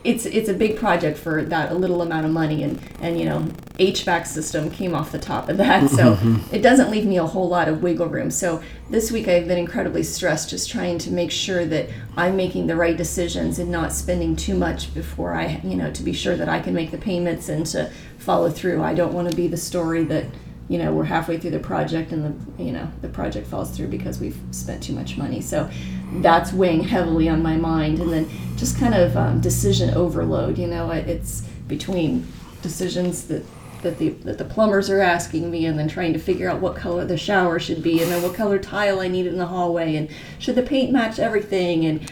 it's 0.03 0.25
it's 0.25 0.49
a 0.49 0.53
big 0.53 0.77
project 0.77 1.17
for 1.17 1.43
that 1.43 1.71
a 1.71 1.75
little 1.75 2.01
amount 2.01 2.25
of 2.25 2.31
money, 2.31 2.63
and 2.63 2.81
and 3.01 3.19
you 3.19 3.25
know, 3.25 3.41
HVAC 3.77 4.25
system 4.25 4.71
came 4.71 4.95
off 4.95 5.11
the 5.11 5.19
top 5.19 5.47
of 5.49 5.57
that, 5.57 5.89
so 5.89 6.15
mm-hmm, 6.15 6.35
mm-hmm. 6.35 6.55
it 6.55 6.61
doesn't 6.61 6.89
leave 6.89 7.05
me 7.05 7.17
a 7.17 7.25
whole 7.25 7.47
lot 7.47 7.67
of 7.67 7.83
wiggle 7.83 8.07
room. 8.07 8.31
So 8.31 8.63
this 8.89 9.11
week 9.11 9.27
I've 9.27 9.47
been 9.47 9.59
incredibly 9.59 10.03
stressed, 10.03 10.49
just 10.49 10.69
trying 10.69 10.97
to 10.99 11.11
make 11.11 11.31
sure 11.31 11.65
that 11.65 11.89
I'm 12.17 12.35
making 12.35 12.67
the 12.67 12.75
right 12.75 12.97
decisions 12.97 13.59
and 13.59 13.69
not 13.69 13.93
spending 13.93 14.35
too 14.35 14.55
much 14.55 14.93
before 14.93 15.33
I, 15.33 15.61
you 15.63 15.75
know, 15.75 15.91
to 15.91 16.03
be 16.03 16.13
sure 16.13 16.35
that 16.35 16.49
I 16.49 16.59
can 16.59 16.73
make 16.73 16.91
the 16.91 16.97
payments 16.97 17.49
and 17.49 17.65
to 17.67 17.91
follow 18.17 18.49
through. 18.49 18.81
I 18.81 18.93
don't 18.93 19.13
want 19.13 19.29
to 19.29 19.35
be 19.35 19.47
the 19.47 19.57
story 19.57 20.03
that 20.05 20.25
you 20.71 20.77
know 20.77 20.93
we're 20.93 21.03
halfway 21.03 21.37
through 21.37 21.51
the 21.51 21.59
project 21.59 22.13
and 22.13 22.23
the 22.57 22.63
you 22.63 22.71
know 22.71 22.89
the 23.01 23.09
project 23.09 23.45
falls 23.45 23.75
through 23.75 23.87
because 23.87 24.21
we've 24.21 24.39
spent 24.51 24.81
too 24.81 24.93
much 24.93 25.17
money. 25.17 25.41
So 25.41 25.69
that's 26.13 26.53
weighing 26.53 26.83
heavily 26.85 27.27
on 27.27 27.43
my 27.43 27.57
mind. 27.57 27.99
And 27.99 28.11
then 28.13 28.29
just 28.55 28.79
kind 28.79 28.93
of 28.93 29.17
um, 29.17 29.41
decision 29.41 29.93
overload 29.93 30.57
you 30.57 30.67
know 30.67 30.89
it's 30.91 31.41
between 31.67 32.25
decisions 32.61 33.27
that 33.27 33.43
that 33.81 33.97
the 33.97 34.09
that 34.09 34.37
the 34.37 34.45
plumbers 34.45 34.89
are 34.89 35.01
asking 35.01 35.51
me 35.51 35.65
and 35.65 35.77
then 35.77 35.89
trying 35.89 36.13
to 36.13 36.19
figure 36.19 36.49
out 36.49 36.61
what 36.61 36.77
color 36.77 37.03
the 37.03 37.17
shower 37.17 37.59
should 37.59 37.83
be 37.83 38.01
and 38.01 38.09
then 38.09 38.21
what 38.21 38.33
color 38.33 38.57
tile 38.57 39.01
I 39.01 39.09
need 39.09 39.27
in 39.27 39.37
the 39.37 39.47
hallway 39.47 39.95
and 39.97 40.09
should 40.39 40.55
the 40.55 40.63
paint 40.63 40.91
match 40.93 41.19
everything. 41.19 41.85
And 41.85 42.09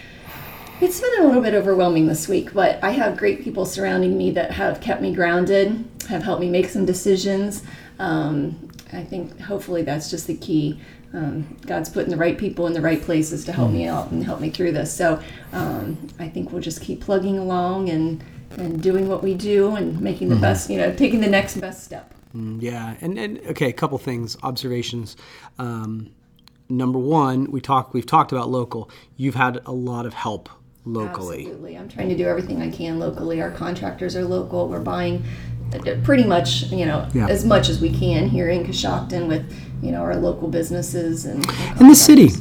it's 0.82 1.00
been 1.00 1.22
a 1.22 1.26
little 1.26 1.42
bit 1.42 1.54
overwhelming 1.54 2.08
this 2.08 2.28
week, 2.28 2.54
but 2.54 2.84
I 2.84 2.92
have 2.92 3.18
great 3.18 3.44
people 3.44 3.66
surrounding 3.66 4.18
me 4.18 4.32
that 4.32 4.52
have 4.52 4.82
kept 4.82 5.02
me 5.02 5.14
grounded, 5.14 5.86
have 6.10 6.24
helped 6.24 6.42
me 6.42 6.50
make 6.50 6.70
some 6.70 6.86
decisions. 6.86 7.64
Um, 8.00 8.70
I 8.94 9.04
think 9.04 9.40
hopefully 9.40 9.84
that's 9.84 10.10
just 10.10 10.28
the 10.28 10.36
key. 10.36 10.80
Um, 11.14 11.58
God's 11.66 11.90
putting 11.90 12.12
the 12.12 12.18
right 12.18 12.38
people 12.38 12.68
in 12.68 12.74
the 12.74 12.82
right 12.82 13.02
places 13.02 13.44
to 13.46 13.52
help 13.52 13.72
me 13.72 13.88
out 13.88 14.12
and 14.12 14.24
help 14.24 14.40
me 14.40 14.50
through 14.50 14.72
this. 14.74 14.94
So 14.94 15.22
um, 15.54 16.08
I 16.20 16.30
think 16.30 16.52
we'll 16.52 16.62
just 16.62 16.82
keep 16.82 17.02
plugging 17.02 17.38
along 17.40 17.90
and, 17.90 18.24
and 18.58 18.82
doing 18.82 19.08
what 19.08 19.24
we 19.24 19.34
do 19.34 19.76
and 19.76 20.00
making 20.00 20.30
the 20.30 20.36
best, 20.36 20.70
you 20.70 20.78
know, 20.78 20.94
taking 20.96 21.20
the 21.22 21.30
next 21.30 21.58
best 21.58 21.84
step. 21.84 22.14
Mm, 22.36 22.62
Yeah, 22.62 22.96
and, 23.02 23.18
and 23.18 23.40
okay, 23.48 23.70
a 23.70 23.74
couple 23.74 23.98
things, 23.98 24.38
observations. 24.44 25.18
Um, 25.58 26.12
number 26.70 27.00
one, 27.00 27.50
we 27.52 27.60
talk 27.60 27.94
we've 27.94 28.06
talked 28.06 28.32
about 28.32 28.50
local. 28.50 28.90
You've 29.18 29.36
had 29.36 29.60
a 29.66 29.72
lot 29.72 30.06
of 30.06 30.14
help 30.14 30.48
locally. 30.86 31.40
Absolutely. 31.46 31.78
I'm 31.78 31.90
trying 31.90 32.10
to 32.10 32.16
do 32.18 32.28
everything 32.28 32.62
I 32.62 32.70
can 32.70 33.00
locally. 33.00 33.42
Our 33.42 33.52
contractors 33.52 34.16
are 34.16 34.26
local. 34.26 34.68
We're 34.70 34.80
buying 34.80 35.24
pretty 36.04 36.24
much, 36.24 36.72
you 36.72 36.86
know, 36.86 37.06
Yeah. 37.14 37.28
as 37.28 37.46
much 37.46 37.70
as 37.70 37.80
we 37.80 37.90
can 37.90 38.30
here 38.30 38.50
in 38.50 38.66
Coshocton 38.66 39.28
with, 39.28 39.44
you 39.82 39.92
know, 39.92 40.02
our 40.02 40.16
local 40.16 40.48
businesses 40.48 41.26
and 41.26 41.46
In 41.80 41.88
the 41.88 41.96
city, 41.96 42.32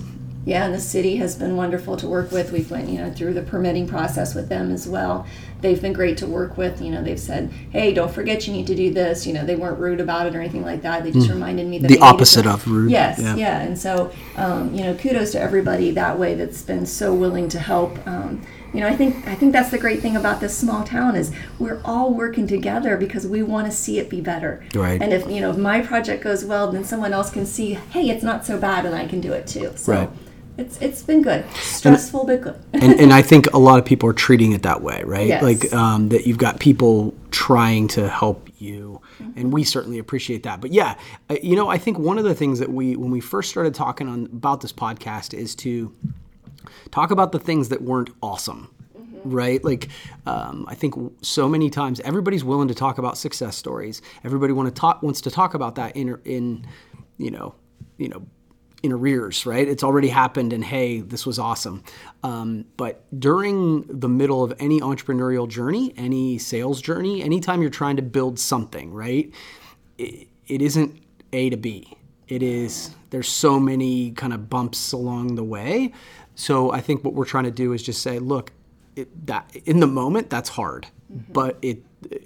Yeah, 0.45 0.65
and 0.65 0.75
the 0.75 0.81
city 0.81 1.17
has 1.17 1.35
been 1.35 1.57
wonderful 1.57 1.97
to 1.99 2.07
work 2.09 2.33
with. 2.33 2.53
We've 2.53 2.71
went, 2.71 2.89
you 2.89 2.99
know, 2.99 3.11
through 3.11 3.35
the 3.35 3.43
permitting 3.43 3.87
process 3.87 4.35
with 4.35 4.49
them 4.49 4.73
as 4.73 4.89
well. 4.89 5.27
They've 5.61 5.81
been 5.81 5.93
great 5.93 6.17
to 6.19 6.27
work 6.27 6.57
with. 6.57 6.81
You 6.81 6.93
know, 6.93 7.03
they've 7.03 7.19
said, 7.19 7.51
"Hey, 7.71 7.93
don't 7.93 8.13
forget 8.13 8.47
you 8.47 8.53
need 8.53 8.67
to 8.69 8.75
do 8.75 8.93
this." 8.93 9.27
You 9.27 9.33
know, 9.33 9.45
they 9.45 9.57
weren't 9.57 9.79
rude 9.79 10.01
about 10.01 10.27
it 10.27 10.37
or 10.37 10.41
anything 10.41 10.65
like 10.65 10.83
that. 10.83 11.03
They 11.05 11.11
just 11.11 11.29
reminded 11.29 11.67
me 11.67 11.79
that 11.79 11.89
The 11.89 11.99
opposite 11.99 12.47
of 12.47 12.67
rude, 12.69 12.91
Yes, 12.91 13.19
yeah. 13.21 13.35
yeah, 13.35 13.61
and 13.61 13.79
so 13.79 14.13
um, 14.37 14.73
you 14.75 14.85
know, 14.85 14.95
kudos 14.95 15.33
to 15.33 15.41
everybody 15.41 15.91
that 15.93 16.19
way 16.19 16.35
that's 16.35 16.63
been 16.63 16.87
so 16.87 17.13
willing 17.15 17.49
to 17.49 17.59
help. 17.59 17.99
Um, 18.07 18.43
you 18.73 18.81
know, 18.81 18.87
I 18.87 18.95
think 18.95 19.27
I 19.27 19.35
think 19.35 19.53
that's 19.53 19.71
the 19.71 19.79
great 19.79 20.01
thing 20.01 20.17
about 20.17 20.41
this 20.41 20.57
small 20.57 20.85
town 20.85 21.17
is 21.17 21.33
we're 21.59 21.81
all 21.85 22.13
working 22.13 22.47
together 22.47 22.97
because 22.97 23.27
we 23.27 23.43
want 23.43 23.67
to 23.67 23.73
see 23.73 23.99
it 23.99 24.11
be 24.11 24.21
better. 24.21 24.63
Right. 24.75 25.01
And 25.01 25.13
if 25.13 25.29
you 25.29 25.41
know 25.41 25.51
if 25.51 25.57
my 25.57 25.81
project 25.81 26.23
goes 26.23 26.45
well, 26.45 26.71
then 26.71 26.85
someone 26.85 27.13
else 27.13 27.31
can 27.31 27.47
see, 27.47 27.75
hey, 27.75 28.11
it's 28.11 28.23
not 28.23 28.45
so 28.47 28.59
bad, 28.59 28.85
and 28.87 28.95
I 28.95 29.07
can 29.07 29.21
do 29.21 29.33
it 29.33 29.47
too. 29.47 29.73
So 29.77 29.93
Right. 29.93 30.11
It's 30.59 30.77
it's 30.83 31.03
been 31.03 31.23
good, 31.23 31.47
stressful 31.55 32.27
but 32.27 32.41
good. 32.43 32.61
and, 32.73 33.01
and 33.01 33.13
I 33.21 33.23
think 33.23 33.47
a 33.55 33.59
lot 33.59 33.79
of 33.79 33.85
people 33.85 34.09
are 34.09 34.15
treating 34.15 34.53
it 34.53 34.63
that 34.63 34.83
way, 34.83 35.03
right? 35.05 35.29
Yes. 35.29 35.43
Like 35.43 35.73
um, 35.73 36.09
that 36.09 36.27
you've 36.27 36.39
got 36.39 36.59
people 36.59 37.15
trying 37.31 37.87
to 37.89 38.09
help 38.09 38.49
you, 38.59 39.01
and 39.37 39.53
we 39.53 39.63
certainly 39.63 39.99
appreciate 39.99 40.43
that. 40.43 40.61
But 40.61 40.73
yeah, 40.73 40.97
you 41.41 41.55
know, 41.55 41.69
I 41.69 41.79
think 41.79 41.99
one 41.99 42.19
of 42.19 42.25
the 42.25 42.35
things 42.35 42.59
that 42.59 42.71
we 42.71 42.97
when 42.97 43.13
we 43.13 43.21
first 43.21 43.51
started 43.51 43.73
talking 43.73 44.09
on 44.09 44.27
about 44.27 44.61
this 44.61 44.73
podcast 44.73 45.33
is 45.33 45.55
to 45.57 45.95
talk 46.91 47.13
about 47.13 47.31
the 47.31 47.39
things 47.39 47.69
that 47.69 47.81
weren't 47.81 48.11
awesome. 48.21 48.75
Right, 49.25 49.63
like 49.65 49.89
um, 50.27 50.65
I 50.69 50.75
think 50.75 50.95
so 51.23 51.49
many 51.49 51.71
times 51.71 52.01
everybody's 52.01 52.45
willing 52.45 52.69
to 52.69 52.75
talk 52.75 52.99
about 52.99 53.19
success 53.19 53.57
stories. 53.57 54.01
Everybody 54.25 54.53
want 54.53 54.75
to 54.75 54.81
talk 54.81 55.03
wants 55.03 55.21
to 55.23 55.31
talk 55.31 55.55
about 55.55 55.75
that 55.77 55.97
in 55.97 56.19
in 56.25 56.67
you 57.17 57.31
know 57.31 57.55
you 57.97 58.09
know 58.09 58.25
in 58.83 58.93
arrears, 58.93 59.45
right? 59.45 59.67
It's 59.67 59.83
already 59.83 60.09
happened, 60.09 60.53
and 60.53 60.63
hey, 60.63 61.01
this 61.01 61.27
was 61.27 61.39
awesome. 61.39 61.83
Um, 62.23 62.65
but 62.77 63.05
during 63.19 63.83
the 63.89 64.09
middle 64.09 64.45
of 64.45 64.55
any 64.61 64.81
entrepreneurial 64.81 65.49
journey, 65.49 65.93
any 65.97 66.39
sales 66.39 66.81
journey, 66.81 67.23
anytime 67.23 67.61
you're 67.61 67.71
trying 67.71 67.97
to 67.97 68.03
build 68.03 68.39
something, 68.39 68.93
right? 68.93 69.33
It, 69.99 70.29
it 70.47 70.63
isn't 70.63 71.03
A 71.33 71.51
to 71.51 71.57
B. 71.57 71.97
It 72.29 72.43
is, 72.43 72.95
there's 73.11 73.29
so 73.29 73.59
many 73.59 74.13
kind 74.13 74.33
of 74.33 74.49
bumps 74.49 74.93
along 74.93 75.35
the 75.35 75.45
way. 75.45 75.93
So 76.37 76.71
I 76.71 76.81
think 76.81 77.05
what 77.05 77.15
we're 77.15 77.25
trying 77.25 77.45
to 77.45 77.51
do 77.51 77.73
is 77.73 77.83
just 77.83 78.03
say, 78.03 78.19
look, 78.19 78.53
it, 78.95 79.27
that 79.27 79.51
in 79.65 79.81
the 79.81 79.87
moment, 79.87 80.31
that's 80.31 80.51
hard, 80.51 80.87
but 81.11 81.59
it 81.63 81.83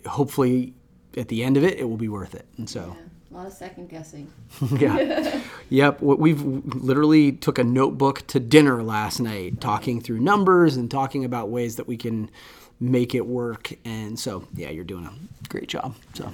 hopefully 0.06 0.74
at 1.16 1.28
the 1.28 1.44
end 1.44 1.56
of 1.56 1.64
it, 1.64 1.78
it 1.78 1.84
will 1.84 1.96
be 1.96 2.08
worth 2.08 2.34
it. 2.34 2.46
And 2.58 2.68
so. 2.68 2.96
A 3.32 3.36
lot 3.36 3.46
of 3.46 3.52
second 3.52 3.88
guessing. 3.88 4.30
Yeah. 4.78 5.40
yep. 5.70 6.02
We've 6.02 6.42
literally 6.42 7.32
took 7.32 7.58
a 7.58 7.64
notebook 7.64 8.26
to 8.28 8.38
dinner 8.40 8.82
last 8.82 9.20
night, 9.20 9.60
talking 9.60 10.00
through 10.02 10.20
numbers 10.20 10.76
and 10.76 10.90
talking 10.90 11.24
about 11.24 11.48
ways 11.48 11.76
that 11.76 11.86
we 11.88 11.96
can 11.96 12.30
make 12.78 13.14
it 13.14 13.26
work. 13.26 13.72
And 13.84 14.18
so, 14.18 14.46
yeah, 14.54 14.68
you're 14.70 14.84
doing 14.84 15.06
a 15.06 15.48
great 15.48 15.68
job. 15.68 15.94
So, 16.14 16.30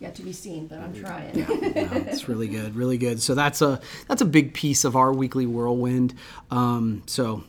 Yet 0.00 0.14
to 0.16 0.22
be 0.22 0.32
seen, 0.32 0.66
but 0.68 0.78
I'm 0.78 0.94
trying. 0.94 1.34
no, 1.34 1.46
it's 1.50 2.28
really 2.28 2.46
good, 2.46 2.76
really 2.76 2.98
good. 2.98 3.20
So 3.22 3.34
that's 3.34 3.60
a 3.62 3.80
that's 4.06 4.22
a 4.22 4.26
big 4.26 4.54
piece 4.54 4.84
of 4.84 4.94
our 4.94 5.12
weekly 5.12 5.46
whirlwind. 5.46 6.14
Um, 6.52 7.02
so, 7.06 7.42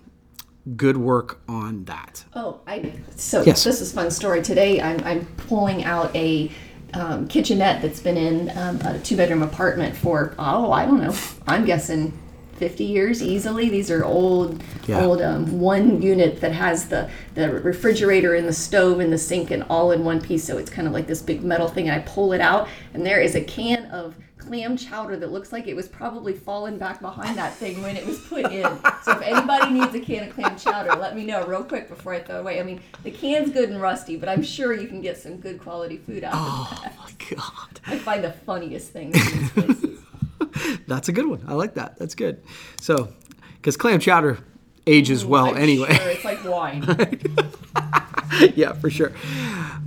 good 0.75 0.97
work 0.97 1.41
on 1.47 1.83
that. 1.85 2.23
Oh, 2.33 2.61
I 2.65 2.93
so 3.15 3.43
Yes. 3.43 3.63
this 3.63 3.81
is 3.81 3.91
fun 3.91 4.09
story. 4.09 4.41
Today 4.41 4.81
I'm, 4.81 4.99
I'm 5.03 5.25
pulling 5.37 5.83
out 5.83 6.15
a 6.15 6.49
um, 6.93 7.27
kitchenette 7.27 7.81
that's 7.81 7.99
been 7.99 8.17
in 8.17 8.49
um, 8.57 8.79
a 8.81 8.99
two 8.99 9.15
bedroom 9.15 9.43
apartment 9.43 9.95
for 9.95 10.33
oh 10.39 10.71
I 10.71 10.85
don't 10.85 11.01
know 11.01 11.15
I'm 11.47 11.65
guessing 11.65 12.13
50 12.57 12.83
years 12.83 13.23
easily. 13.23 13.69
These 13.69 13.89
are 13.89 14.03
old 14.03 14.61
Yeah. 14.85 15.05
old 15.05 15.21
um, 15.21 15.59
one 15.61 16.01
unit 16.01 16.41
that 16.41 16.51
has 16.51 16.89
the 16.89 17.09
the 17.33 17.49
refrigerator 17.49 18.33
and 18.35 18.45
the 18.47 18.53
stove 18.53 18.99
and 18.99 19.13
the 19.13 19.17
sink 19.17 19.49
and 19.51 19.63
all 19.69 19.91
in 19.93 20.03
one 20.03 20.19
piece. 20.19 20.43
So 20.43 20.57
it's 20.57 20.69
kind 20.69 20.85
of 20.85 20.93
like 20.93 21.07
this 21.07 21.21
big 21.21 21.41
metal 21.41 21.69
thing. 21.69 21.87
And 21.87 21.95
I 22.01 22.03
pull 22.05 22.33
it 22.33 22.41
out 22.41 22.67
and 22.93 23.05
there 23.05 23.21
is 23.21 23.35
a 23.35 23.41
can 23.41 23.85
of 23.85 24.13
clam 24.39 24.77
chowder 24.77 25.17
that 25.17 25.31
looks 25.31 25.51
like 25.51 25.67
it 25.67 25.75
was 25.75 25.87
probably 25.87 26.33
fallen 26.33 26.77
back 26.77 27.01
behind 27.01 27.37
that 27.37 27.53
thing 27.53 27.81
when 27.83 27.95
it 27.95 28.05
was 28.05 28.19
put 28.19 28.51
in. 28.51 28.63
So 29.03 29.11
if 29.11 29.21
anybody 29.21 29.71
needs 29.71 29.93
a 29.93 29.99
can 29.99 30.27
of 30.27 30.33
clam 30.33 30.57
chowder, 30.57 30.95
let 30.95 31.15
me 31.15 31.25
know 31.25 31.45
real 31.45 31.63
quick 31.63 31.89
before 31.89 32.13
I 32.13 32.21
throw 32.21 32.37
it 32.37 32.39
away. 32.39 32.59
I 32.59 32.63
mean, 32.63 32.81
the 33.03 33.11
can's 33.11 33.51
good 33.51 33.69
and 33.69 33.81
rusty, 33.81 34.15
but 34.15 34.29
I'm 34.29 34.41
sure 34.41 34.73
you 34.73 34.87
can 34.87 35.01
get 35.01 35.17
some 35.17 35.37
good 35.37 35.59
quality 35.59 35.97
food 35.97 36.23
out 36.23 36.33
of 36.33 36.81
that. 36.81 36.95
Oh 36.97 37.03
my 37.03 37.35
God. 37.35 37.79
I 37.85 37.97
find 37.97 38.23
the 38.23 38.31
funniest 38.31 38.91
things 38.91 39.15
in 39.15 39.39
these 39.39 39.51
places. 39.51 39.99
That's 40.87 41.09
a 41.09 41.11
good 41.11 41.27
one. 41.27 41.43
I 41.47 41.53
like 41.53 41.75
that. 41.75 41.99
That's 41.99 42.15
good. 42.15 42.41
So, 42.81 43.13
because 43.57 43.77
clam 43.77 43.99
chowder 43.99 44.39
ages 44.87 45.25
well 45.25 45.47
I'm 45.47 45.57
anyway. 45.57 45.93
sure 45.93 46.09
it's 46.09 46.25
like 46.25 46.43
wine. 46.43 46.83
yeah, 48.55 48.73
for 48.73 48.89
sure. 48.89 49.11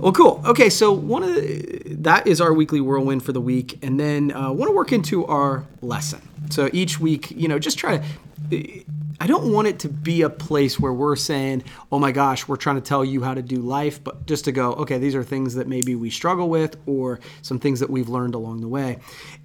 Well, 0.03 0.11
cool. 0.11 0.41
Okay, 0.43 0.69
so 0.69 0.91
one 0.91 1.23
of 1.23 1.33
the, 1.33 1.81
that 2.01 2.27
is 2.27 2.41
our 2.41 2.53
weekly 2.53 2.81
whirlwind 2.81 3.23
for 3.23 3.31
the 3.31 3.39
week, 3.39 3.79
and 3.81 3.97
then 3.97 4.33
uh, 4.33 4.51
want 4.51 4.69
to 4.69 4.75
work 4.75 4.91
into 4.91 5.25
our 5.27 5.65
lesson. 5.81 6.21
So 6.49 6.69
each 6.73 6.99
week, 6.99 7.31
you 7.31 7.47
know, 7.47 7.57
just 7.57 7.79
try 7.79 8.03
to. 8.49 8.83
I 9.21 9.27
don't 9.27 9.53
want 9.53 9.69
it 9.69 9.79
to 9.79 9.87
be 9.87 10.23
a 10.23 10.29
place 10.29 10.77
where 10.77 10.91
we're 10.91 11.15
saying, 11.15 11.63
"Oh 11.89 11.99
my 11.99 12.11
gosh, 12.11 12.49
we're 12.49 12.57
trying 12.57 12.75
to 12.75 12.81
tell 12.81 13.05
you 13.05 13.23
how 13.23 13.33
to 13.33 13.41
do 13.41 13.55
life," 13.55 14.03
but 14.03 14.25
just 14.25 14.43
to 14.43 14.51
go, 14.51 14.73
"Okay, 14.73 14.97
these 14.97 15.15
are 15.15 15.23
things 15.23 15.55
that 15.55 15.69
maybe 15.69 15.95
we 15.95 16.09
struggle 16.09 16.49
with, 16.49 16.75
or 16.85 17.21
some 17.41 17.57
things 17.57 17.79
that 17.79 17.89
we've 17.89 18.09
learned 18.09 18.35
along 18.35 18.59
the 18.59 18.67
way," 18.67 18.99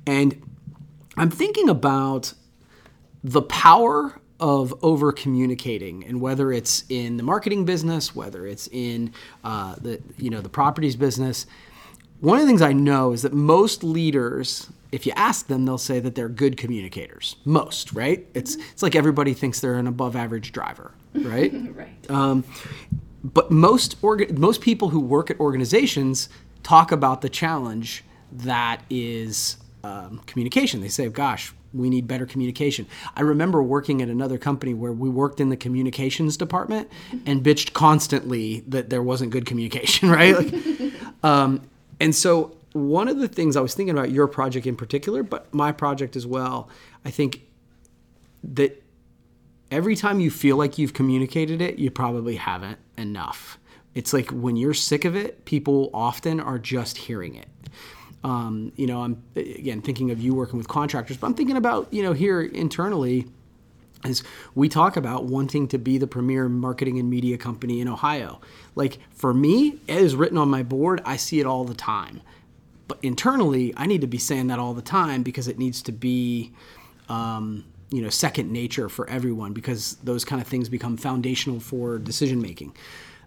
and 0.08 0.42
I'm 1.16 1.30
thinking 1.30 1.68
about 1.68 2.34
the 3.22 3.42
power 3.42 4.20
of 4.40 4.74
over 4.82 5.12
communicating 5.12 6.04
and 6.04 6.20
whether 6.20 6.52
it's 6.52 6.84
in 6.88 7.16
the 7.16 7.22
marketing 7.22 7.64
business 7.64 8.14
whether 8.14 8.46
it's 8.46 8.68
in 8.68 9.12
uh, 9.44 9.74
the 9.80 10.00
you 10.16 10.30
know 10.30 10.40
the 10.40 10.48
properties 10.48 10.96
business 10.96 11.46
one 12.20 12.36
of 12.36 12.42
the 12.42 12.46
things 12.46 12.62
i 12.62 12.72
know 12.72 13.12
is 13.12 13.22
that 13.22 13.32
most 13.32 13.82
leaders 13.82 14.68
if 14.92 15.06
you 15.06 15.12
ask 15.16 15.48
them 15.48 15.64
they'll 15.64 15.76
say 15.76 15.98
that 16.00 16.14
they're 16.14 16.28
good 16.28 16.56
communicators 16.56 17.36
most 17.44 17.92
right 17.92 18.26
it's 18.34 18.56
it's 18.72 18.82
like 18.82 18.94
everybody 18.94 19.34
thinks 19.34 19.60
they're 19.60 19.74
an 19.74 19.86
above 19.86 20.14
average 20.14 20.52
driver 20.52 20.92
right 21.14 21.52
right. 21.74 22.10
um, 22.10 22.44
but 23.24 23.50
most 23.50 24.00
orga- 24.02 24.36
most 24.36 24.60
people 24.60 24.90
who 24.90 25.00
work 25.00 25.30
at 25.30 25.40
organizations 25.40 26.28
talk 26.62 26.92
about 26.92 27.22
the 27.22 27.28
challenge 27.28 28.04
that 28.30 28.82
is 28.90 29.56
um, 29.82 30.20
communication. 30.26 30.80
They 30.80 30.88
say, 30.88 31.08
"Gosh, 31.08 31.52
we 31.72 31.90
need 31.90 32.06
better 32.06 32.26
communication." 32.26 32.86
I 33.16 33.22
remember 33.22 33.62
working 33.62 34.02
at 34.02 34.08
another 34.08 34.38
company 34.38 34.74
where 34.74 34.92
we 34.92 35.08
worked 35.08 35.40
in 35.40 35.48
the 35.48 35.56
communications 35.56 36.36
department 36.36 36.88
and 37.26 37.42
bitched 37.42 37.72
constantly 37.72 38.64
that 38.68 38.90
there 38.90 39.02
wasn't 39.02 39.30
good 39.30 39.46
communication, 39.46 40.10
right? 40.18 40.36
Like, 40.36 40.92
um, 41.22 41.62
and 42.00 42.14
so 42.14 42.56
one 42.72 43.08
of 43.08 43.18
the 43.18 43.28
things 43.28 43.56
I 43.56 43.60
was 43.60 43.74
thinking 43.74 43.96
about 43.96 44.10
your 44.10 44.26
project 44.26 44.66
in 44.66 44.76
particular, 44.76 45.22
but 45.22 45.52
my 45.52 45.72
project 45.72 46.16
as 46.16 46.26
well, 46.26 46.68
I 47.04 47.10
think 47.10 47.42
that 48.44 48.82
every 49.70 49.96
time 49.96 50.20
you 50.20 50.30
feel 50.30 50.56
like 50.56 50.78
you've 50.78 50.94
communicated 50.94 51.60
it, 51.60 51.78
you 51.78 51.90
probably 51.90 52.36
haven't 52.36 52.78
enough. 52.96 53.58
It's 53.94 54.12
like 54.12 54.30
when 54.30 54.56
you're 54.56 54.74
sick 54.74 55.04
of 55.04 55.16
it, 55.16 55.44
people 55.44 55.90
often 55.92 56.40
are 56.40 56.58
just 56.58 56.98
hearing 56.98 57.34
it. 57.34 57.48
Um, 58.24 58.72
you 58.76 58.86
know, 58.86 59.02
I'm 59.02 59.22
again 59.36 59.80
thinking 59.80 60.10
of 60.10 60.20
you 60.20 60.34
working 60.34 60.58
with 60.58 60.68
contractors, 60.68 61.16
but 61.16 61.26
I'm 61.26 61.34
thinking 61.34 61.56
about 61.56 61.92
you 61.92 62.02
know 62.02 62.12
here 62.12 62.42
internally 62.42 63.26
as 64.04 64.22
we 64.54 64.68
talk 64.68 64.96
about 64.96 65.24
wanting 65.24 65.68
to 65.68 65.78
be 65.78 65.98
the 65.98 66.06
premier 66.06 66.48
marketing 66.48 66.98
and 66.98 67.10
media 67.10 67.36
company 67.36 67.80
in 67.80 67.88
Ohio. 67.88 68.40
Like 68.74 68.98
for 69.10 69.34
me, 69.34 69.80
it 69.86 69.98
is 69.98 70.14
written 70.14 70.38
on 70.38 70.48
my 70.48 70.62
board. 70.62 71.00
I 71.04 71.16
see 71.16 71.40
it 71.40 71.46
all 71.46 71.64
the 71.64 71.74
time. 71.74 72.22
But 72.86 72.98
internally, 73.02 73.74
I 73.76 73.86
need 73.86 74.00
to 74.00 74.06
be 74.06 74.18
saying 74.18 74.46
that 74.48 74.58
all 74.58 74.72
the 74.72 74.82
time 74.82 75.22
because 75.22 75.46
it 75.46 75.58
needs 75.58 75.82
to 75.82 75.92
be, 75.92 76.52
um, 77.08 77.64
you 77.90 78.00
know, 78.00 78.08
second 78.08 78.50
nature 78.50 78.88
for 78.88 79.08
everyone 79.10 79.52
because 79.52 79.96
those 79.96 80.24
kind 80.24 80.40
of 80.40 80.48
things 80.48 80.68
become 80.68 80.96
foundational 80.96 81.60
for 81.60 81.98
decision 81.98 82.40
making. 82.40 82.74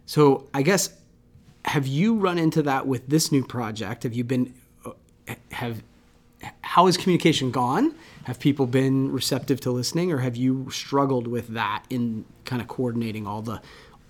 So 0.07 0.49
I 0.53 0.63
guess, 0.63 0.93
have 1.65 1.85
you 1.85 2.15
run 2.15 2.39
into 2.39 2.63
that 2.63 2.87
with 2.87 3.07
this 3.07 3.31
new 3.31 3.45
project? 3.45 4.01
Have 4.03 4.13
you 4.13 4.23
been, 4.23 4.53
have, 5.51 5.83
how 6.61 6.85
has 6.85 6.97
communication 6.97 7.51
gone? 7.51 7.93
Have 8.25 8.39
people 8.39 8.67
been 8.67 9.11
receptive 9.11 9.59
to 9.61 9.71
listening, 9.71 10.11
or 10.11 10.19
have 10.19 10.35
you 10.35 10.69
struggled 10.71 11.27
with 11.27 11.49
that 11.49 11.83
in 11.89 12.25
kind 12.45 12.61
of 12.61 12.67
coordinating 12.67 13.25
all 13.25 13.41
the, 13.41 13.61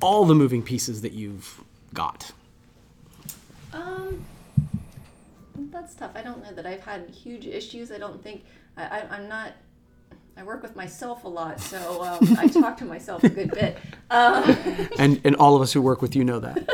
all 0.02 0.26
the 0.26 0.36
moving 0.36 0.64
pieces 0.64 1.02
that 1.02 1.14
you've 1.14 1.62
got? 1.94 2.32
Um, 3.74 4.26
that's 5.72 5.94
tough. 5.96 6.12
I 6.16 6.22
don't 6.22 6.44
know 6.44 6.52
that 6.54 6.66
I've 6.66 6.82
had 6.82 7.10
huge 7.10 7.46
issues. 7.46 7.92
I 7.92 7.98
don't 7.98 8.22
think 8.22 8.44
I, 8.78 9.04
I'm 9.10 9.28
not. 9.28 9.54
I 10.38 10.44
work 10.44 10.64
with 10.64 10.76
myself 10.76 11.26
a 11.26 11.28
lot, 11.28 11.60
so 11.60 12.04
um, 12.04 12.36
I 12.38 12.48
talk 12.62 12.78
to 12.78 12.86
myself 12.86 13.24
a 13.24 13.30
good 13.30 13.52
bit. 13.52 13.78
Um, 14.10 14.56
And 14.98 15.22
and 15.24 15.36
all 15.36 15.56
of 15.56 15.62
us 15.62 15.74
who 15.74 15.82
work 15.82 16.02
with 16.02 16.16
you 16.16 16.24
know 16.24 16.40
that. 16.40 16.70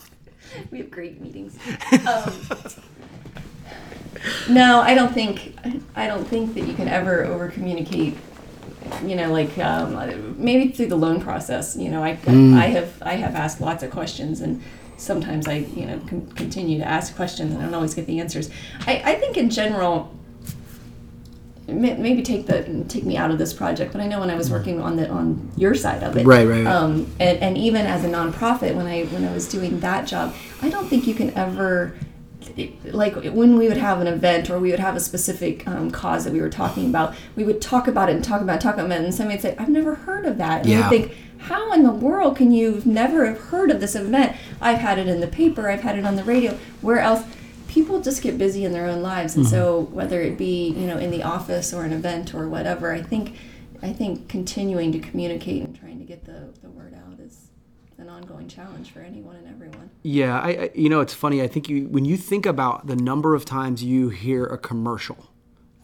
we 0.70 0.78
have 0.78 0.90
great 0.90 1.20
meetings. 1.20 1.56
Um, 2.06 2.32
no, 4.48 4.80
I 4.80 4.94
don't 4.94 5.12
think 5.12 5.56
I 5.94 6.06
don't 6.06 6.24
think 6.26 6.54
that 6.54 6.66
you 6.66 6.74
can 6.74 6.88
ever 6.88 7.24
over 7.24 7.48
communicate 7.48 8.16
you 9.02 9.16
know, 9.16 9.32
like 9.32 9.56
um, 9.58 10.34
maybe 10.42 10.70
through 10.70 10.86
the 10.88 10.96
loan 10.96 11.20
process. 11.20 11.74
You 11.76 11.90
know, 11.90 12.02
I 12.04 12.16
Mm. 12.16 12.54
I 12.58 12.66
have 12.66 13.02
I 13.02 13.14
have 13.14 13.34
asked 13.34 13.60
lots 13.60 13.82
of 13.82 13.90
questions 13.90 14.40
and. 14.40 14.62
Sometimes 14.96 15.48
I, 15.48 15.54
you 15.54 15.86
know, 15.86 15.98
con- 16.08 16.30
continue 16.36 16.78
to 16.78 16.84
ask 16.86 17.16
questions 17.16 17.52
and 17.52 17.60
I 17.60 17.64
don't 17.64 17.74
always 17.74 17.94
get 17.94 18.06
the 18.06 18.20
answers. 18.20 18.48
I, 18.86 19.02
I 19.04 19.14
think 19.16 19.36
in 19.36 19.50
general, 19.50 20.14
may- 21.66 21.96
maybe 21.96 22.22
take 22.22 22.46
the 22.46 22.84
take 22.88 23.04
me 23.04 23.16
out 23.16 23.32
of 23.32 23.38
this 23.38 23.52
project, 23.52 23.92
but 23.92 24.00
I 24.00 24.06
know 24.06 24.20
when 24.20 24.30
I 24.30 24.36
was 24.36 24.50
working 24.52 24.80
on 24.80 24.94
the 24.94 25.08
on 25.08 25.50
your 25.56 25.74
side 25.74 26.04
of 26.04 26.16
it. 26.16 26.24
Right, 26.24 26.46
right, 26.46 26.64
right. 26.64 26.66
Um, 26.66 27.12
and, 27.18 27.38
and 27.40 27.58
even 27.58 27.86
as 27.86 28.04
a 28.04 28.08
nonprofit, 28.08 28.76
when 28.76 28.86
I 28.86 29.02
when 29.06 29.24
I 29.24 29.32
was 29.32 29.48
doing 29.48 29.80
that 29.80 30.06
job, 30.06 30.32
I 30.62 30.70
don't 30.70 30.86
think 30.86 31.08
you 31.08 31.14
can 31.14 31.30
ever 31.36 31.96
like 32.84 33.14
when 33.16 33.58
we 33.58 33.68
would 33.68 33.76
have 33.76 34.00
an 34.00 34.06
event 34.06 34.50
or 34.50 34.58
we 34.58 34.70
would 34.70 34.80
have 34.80 34.96
a 34.96 35.00
specific 35.00 35.66
um, 35.66 35.90
cause 35.90 36.24
that 36.24 36.32
we 36.32 36.40
were 36.40 36.50
talking 36.50 36.86
about, 36.86 37.14
we 37.36 37.44
would 37.44 37.60
talk 37.60 37.88
about 37.88 38.08
it 38.08 38.16
and 38.16 38.24
talk 38.24 38.40
about 38.40 38.56
it, 38.56 38.60
talk 38.60 38.74
about 38.74 38.90
it, 38.90 39.04
and 39.04 39.14
somebody 39.14 39.36
would 39.36 39.42
say, 39.42 39.56
"I've 39.58 39.68
never 39.68 39.94
heard 39.94 40.26
of 40.26 40.38
that," 40.38 40.62
and 40.62 40.70
Yeah. 40.70 40.88
Would 40.88 40.98
think. 41.08 41.16
How 41.38 41.72
in 41.72 41.82
the 41.82 41.90
world 41.90 42.36
can 42.36 42.52
you 42.52 42.80
never 42.86 43.26
have 43.26 43.38
heard 43.38 43.70
of 43.70 43.78
this 43.78 43.94
event? 43.94 44.34
I've 44.62 44.78
had 44.78 44.98
it 44.98 45.08
in 45.08 45.20
the 45.20 45.26
paper, 45.26 45.68
I've 45.68 45.82
had 45.82 45.98
it 45.98 46.06
on 46.06 46.16
the 46.16 46.24
radio. 46.24 46.56
Where 46.80 47.00
else? 47.00 47.22
people 47.74 48.00
just 48.00 48.22
get 48.22 48.38
busy 48.38 48.64
in 48.64 48.72
their 48.72 48.86
own 48.86 49.02
lives 49.02 49.34
and 49.34 49.48
so 49.48 49.80
whether 49.90 50.20
it 50.20 50.38
be 50.38 50.68
you 50.68 50.86
know 50.86 50.96
in 50.96 51.10
the 51.10 51.24
office 51.24 51.74
or 51.74 51.82
an 51.82 51.92
event 51.92 52.32
or 52.32 52.48
whatever 52.48 52.92
i 52.92 53.02
think 53.02 53.36
i 53.82 53.92
think 53.92 54.28
continuing 54.28 54.92
to 54.92 55.00
communicate 55.00 55.64
and 55.64 55.76
trying 55.76 55.98
to 55.98 56.04
get 56.04 56.24
the, 56.24 56.48
the 56.62 56.70
word 56.70 56.94
out 56.94 57.13
an 57.98 58.08
ongoing 58.08 58.48
challenge 58.48 58.90
for 58.90 59.00
anyone 59.00 59.36
and 59.36 59.48
everyone 59.48 59.90
Yeah, 60.02 60.38
I, 60.40 60.48
I 60.48 60.70
you 60.74 60.88
know 60.88 61.00
it's 61.00 61.14
funny. 61.14 61.42
I 61.42 61.48
think 61.48 61.68
you 61.68 61.86
when 61.88 62.04
you 62.04 62.16
think 62.16 62.46
about 62.46 62.86
the 62.86 62.96
number 62.96 63.34
of 63.34 63.44
times 63.44 63.82
you 63.82 64.08
hear 64.08 64.44
a 64.44 64.58
commercial 64.58 65.30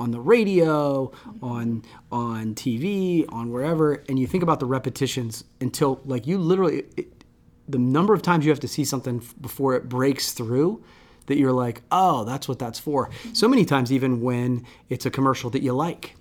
on 0.00 0.11
the 0.11 0.21
radio, 0.21 1.09
mm-hmm. 1.09 1.45
on 1.45 1.83
on 2.11 2.55
TV, 2.55 3.25
on 3.33 3.52
wherever, 3.52 4.02
and 4.09 4.19
you 4.19 4.26
think 4.26 4.43
about 4.43 4.59
the 4.59 4.67
repetitions 4.67 5.45
until 5.61 6.00
like 6.05 6.26
you 6.26 6.38
literally 6.38 6.85
it, 6.97 7.25
the 7.69 7.79
number 7.79 8.14
of 8.14 8.23
times 8.23 8.45
you 8.45 8.50
have 8.50 8.61
to 8.61 8.69
see 8.69 8.85
something 8.85 9.19
f- 9.19 9.35
before 9.40 9.75
it 9.75 9.88
breaks 9.88 10.33
through 10.33 10.83
that 11.26 11.37
you're 11.37 11.52
like, 11.52 11.83
"Oh, 11.93 12.25
that's 12.25 12.49
what 12.49 12.59
that's 12.59 12.79
for." 12.79 13.09
Mm-hmm. 13.09 13.35
So 13.35 13.47
many 13.47 13.64
times 13.64 13.93
even 13.93 14.21
when 14.21 14.64
it's 14.88 15.07
a 15.07 15.11
commercial 15.11 15.50
that 15.50 15.62
you 15.62 15.73
like, 15.73 16.17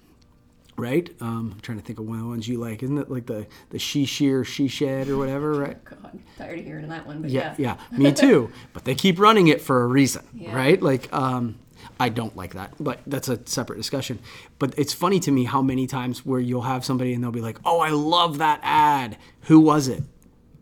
right? 0.80 1.10
Um, 1.22 1.52
I'm 1.56 1.60
trying 1.62 1.78
to 1.80 1.84
think 1.84 2.00
of 2.00 2.06
one 2.06 2.18
of 2.18 2.24
the 2.24 2.30
ones 2.30 2.48
you 2.48 2.58
like. 2.58 2.82
Isn't 2.84 2.98
it 2.98 3.10
like 3.12 3.26
the 3.26 3.48
the 3.70 3.80
she 3.80 4.06
shear 4.06 4.44
she 4.44 4.68
shed 4.68 5.08
or 5.10 5.18
whatever, 5.18 5.52
right? 5.54 5.84
god 5.86 6.20
tired 6.38 6.60
of 6.60 6.66
hearing 6.66 6.88
that 6.90 7.06
one 7.06 7.22
but 7.22 7.30
Yeah, 7.32 7.56
yeah, 7.58 7.78
yeah, 7.92 7.98
me 7.98 8.12
too. 8.14 8.52
but 8.74 8.86
they 8.86 8.96
keep 8.96 9.20
running 9.20 9.48
it 9.48 9.62
for 9.62 9.84
a 9.84 9.88
reason, 9.88 10.26
Yeah. 10.34 10.56
right? 10.56 10.82
Like, 10.82 11.12
um, 11.14 11.60
I 12.00 12.10
don't 12.10 12.36
like 12.36 12.54
that, 12.56 12.74
but 12.80 13.00
that's 13.08 13.28
a 13.30 13.40
separate 13.46 13.78
discussion. 13.78 14.20
But 14.58 14.74
it's 14.78 14.94
funny 14.94 15.20
to 15.22 15.32
me 15.32 15.44
how 15.46 15.62
many 15.62 15.86
times 15.88 16.26
where 16.26 16.40
you'll 16.40 16.62
have 16.64 16.84
somebody 16.86 17.14
and 17.14 17.24
they'll 17.24 17.32
be 17.32 17.42
like, 17.42 17.58
"Oh, 17.66 17.80
I 17.80 17.90
love 17.90 18.38
that 18.40 18.60
ad. 18.64 19.18
Who 19.44 19.60
was 19.60 19.88
it? 19.88 20.04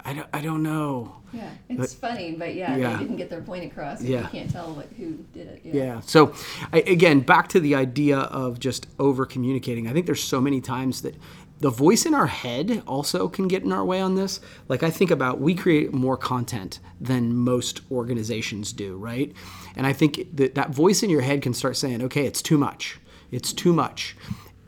I 0.08 0.14
don't, 0.14 0.28
I 0.34 0.42
don't 0.42 0.64
know." 0.64 1.14
yeah 1.34 1.50
it's 1.68 1.94
funny 1.94 2.32
but 2.32 2.56
yeah, 2.56 2.78
yeah. 2.78 2.94
they 2.94 3.00
didn't 3.04 3.18
get 3.18 3.30
their 3.30 3.42
point 3.42 3.66
across 3.70 4.02
Yeah. 4.02 4.22
you 4.22 4.28
can't 4.30 4.50
tell 4.50 4.74
what 4.74 4.88
who 4.98 5.26
did 5.34 5.48
it 5.48 5.62
Yeah. 5.64 6.00
So, 6.00 6.34
I, 6.72 6.80
again, 6.80 7.20
back 7.20 7.50
to 7.50 7.60
the 7.60 7.76
idea 7.76 8.18
of 8.18 8.60
just 8.60 8.88
over 8.98 9.26
communicating. 9.26 9.88
I 9.88 9.94
think 9.94 10.06
there's 10.06 10.24
so 10.24 10.40
many 10.40 10.62
times 10.62 11.02
that 11.02 11.16
the 11.60 11.70
voice 11.70 12.06
in 12.06 12.14
our 12.14 12.28
head 12.28 12.84
also 12.88 13.28
can 13.28 13.48
get 13.48 13.64
in 13.64 13.72
our 13.74 13.84
way 13.84 14.00
on 14.00 14.16
this. 14.16 14.40
Like, 14.70 14.84
I 14.84 14.90
think 14.90 15.12
about 15.12 15.42
we 15.42 15.54
create 15.56 15.92
more 15.92 16.16
content 16.16 16.80
than 17.02 17.36
most 17.36 17.82
organizations 17.92 18.72
do, 18.72 18.96
right? 18.96 19.34
And 19.76 19.86
I 19.88 19.92
think 19.94 20.36
that 20.38 20.56
that 20.56 20.70
voice 20.70 21.04
in 21.04 21.10
your 21.10 21.22
head 21.22 21.42
can 21.42 21.54
start 21.54 21.76
saying, 21.76 22.02
okay, 22.04 22.26
it's 22.26 22.42
too 22.42 22.58
much. 22.58 23.00
It's 23.32 23.52
too 23.54 23.74
much. 23.74 24.16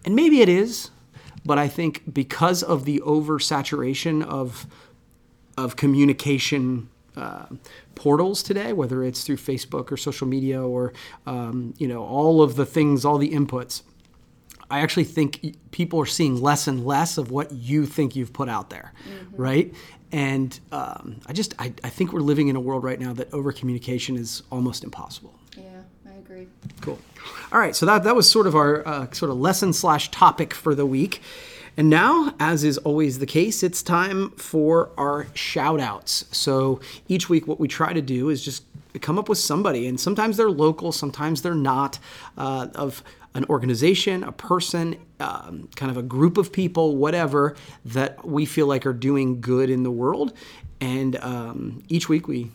And 0.03 0.15
maybe 0.15 0.41
it 0.41 0.50
is. 0.50 0.89
But 1.46 1.58
I 1.58 1.67
think 1.67 2.13
because 2.13 2.63
of 2.63 2.86
the 2.86 3.01
oversaturation 3.05 4.24
of 4.25 4.67
of 5.66 5.75
communication 5.75 6.89
uh, 7.17 7.45
portals 7.95 8.41
today, 8.43 8.72
whether 8.74 9.04
it's 9.04 9.24
through 9.24 9.38
Facebook 9.38 9.91
or 9.91 9.98
social 9.98 10.28
media 10.28 10.62
or 10.62 10.93
um, 11.26 11.74
you 11.78 11.88
know 11.88 12.04
all 12.04 12.41
of 12.41 12.56
the 12.56 12.65
things, 12.65 13.06
all 13.06 13.17
the 13.17 13.32
inputs. 13.32 13.84
I 14.72 14.82
actually 14.82 15.06
think 15.06 15.56
people 15.72 16.00
are 16.00 16.06
seeing 16.06 16.39
less 16.41 16.67
and 16.67 16.86
less 16.86 17.17
of 17.17 17.32
what 17.32 17.52
you 17.52 17.88
think 17.88 18.15
you've 18.15 18.34
put 18.34 18.48
out 18.50 18.69
there, 18.69 18.93
right? 19.36 19.74
And 20.12 20.60
um, 20.72 21.19
I 21.26 21.34
just 21.34 21.56
I, 21.60 21.74
I 21.84 21.89
think 21.89 22.13
we're 22.13 22.22
living 22.22 22.48
in 22.50 22.56
a 22.56 22.60
world 22.60 22.84
right 22.84 23.00
now 23.00 23.13
that 23.13 23.34
over 23.34 23.52
communication 23.52 24.15
is 24.15 24.43
almost 24.52 24.84
impossible. 24.84 25.34
yeah 25.58 25.63
i 26.08 26.13
agree 26.17 26.48
Cool. 26.82 27.00
All 27.52 27.60
right, 27.60 27.76
so 27.76 27.86
that 27.86 28.04
that 28.04 28.15
was 28.15 28.30
sort 28.30 28.48
of 28.48 28.56
our 28.56 28.88
uh, 28.88 29.12
sort 29.12 29.32
of 29.32 29.38
lesson 29.38 29.74
slash 29.74 30.10
topic 30.12 30.54
for 30.54 30.74
the 30.76 30.86
week. 30.86 31.22
And 31.77 31.89
now, 31.89 32.36
as 32.39 32.63
is 32.63 32.77
always 32.79 33.19
the 33.19 33.25
case, 33.25 33.63
it's 33.63 33.82
time 33.82 34.32
for 34.32 34.91
our 34.97 35.27
shout 35.34 35.79
outs. 35.79 36.25
So 36.32 36.79
each 37.08 37.29
week, 37.29 37.47
what 37.47 37.60
we 37.60 37.67
try 37.67 37.93
to 37.93 38.01
do 38.01 38.29
is 38.29 38.43
just 38.43 38.63
come 39.01 39.19
up 39.19 39.29
with 39.29 39.38
somebody, 39.38 39.88
and 39.88 39.99
sometimes 39.99 40.38
they're 40.38 40.49
local, 40.49 40.91
sometimes 40.91 41.41
they're 41.41 41.53
not, 41.53 41.99
uh, 42.38 42.67
of 42.75 43.03
an 43.36 43.45
organization, 43.45 44.23
a 44.23 44.32
person, 44.32 44.95
um, 45.19 45.69
kind 45.75 45.91
of 45.91 45.97
a 45.97 46.01
group 46.01 46.38
of 46.38 46.51
people, 46.51 46.95
whatever, 46.95 47.55
that 47.86 48.25
we 48.25 48.45
feel 48.45 48.65
like 48.65 48.86
are 48.86 48.93
doing 48.93 49.39
good 49.39 49.69
in 49.69 49.84
the 49.84 49.91
world. 49.91 50.34
And 50.82 51.15
um, 51.17 51.84
each 51.89 52.10
week, 52.10 52.27
we 52.27 52.51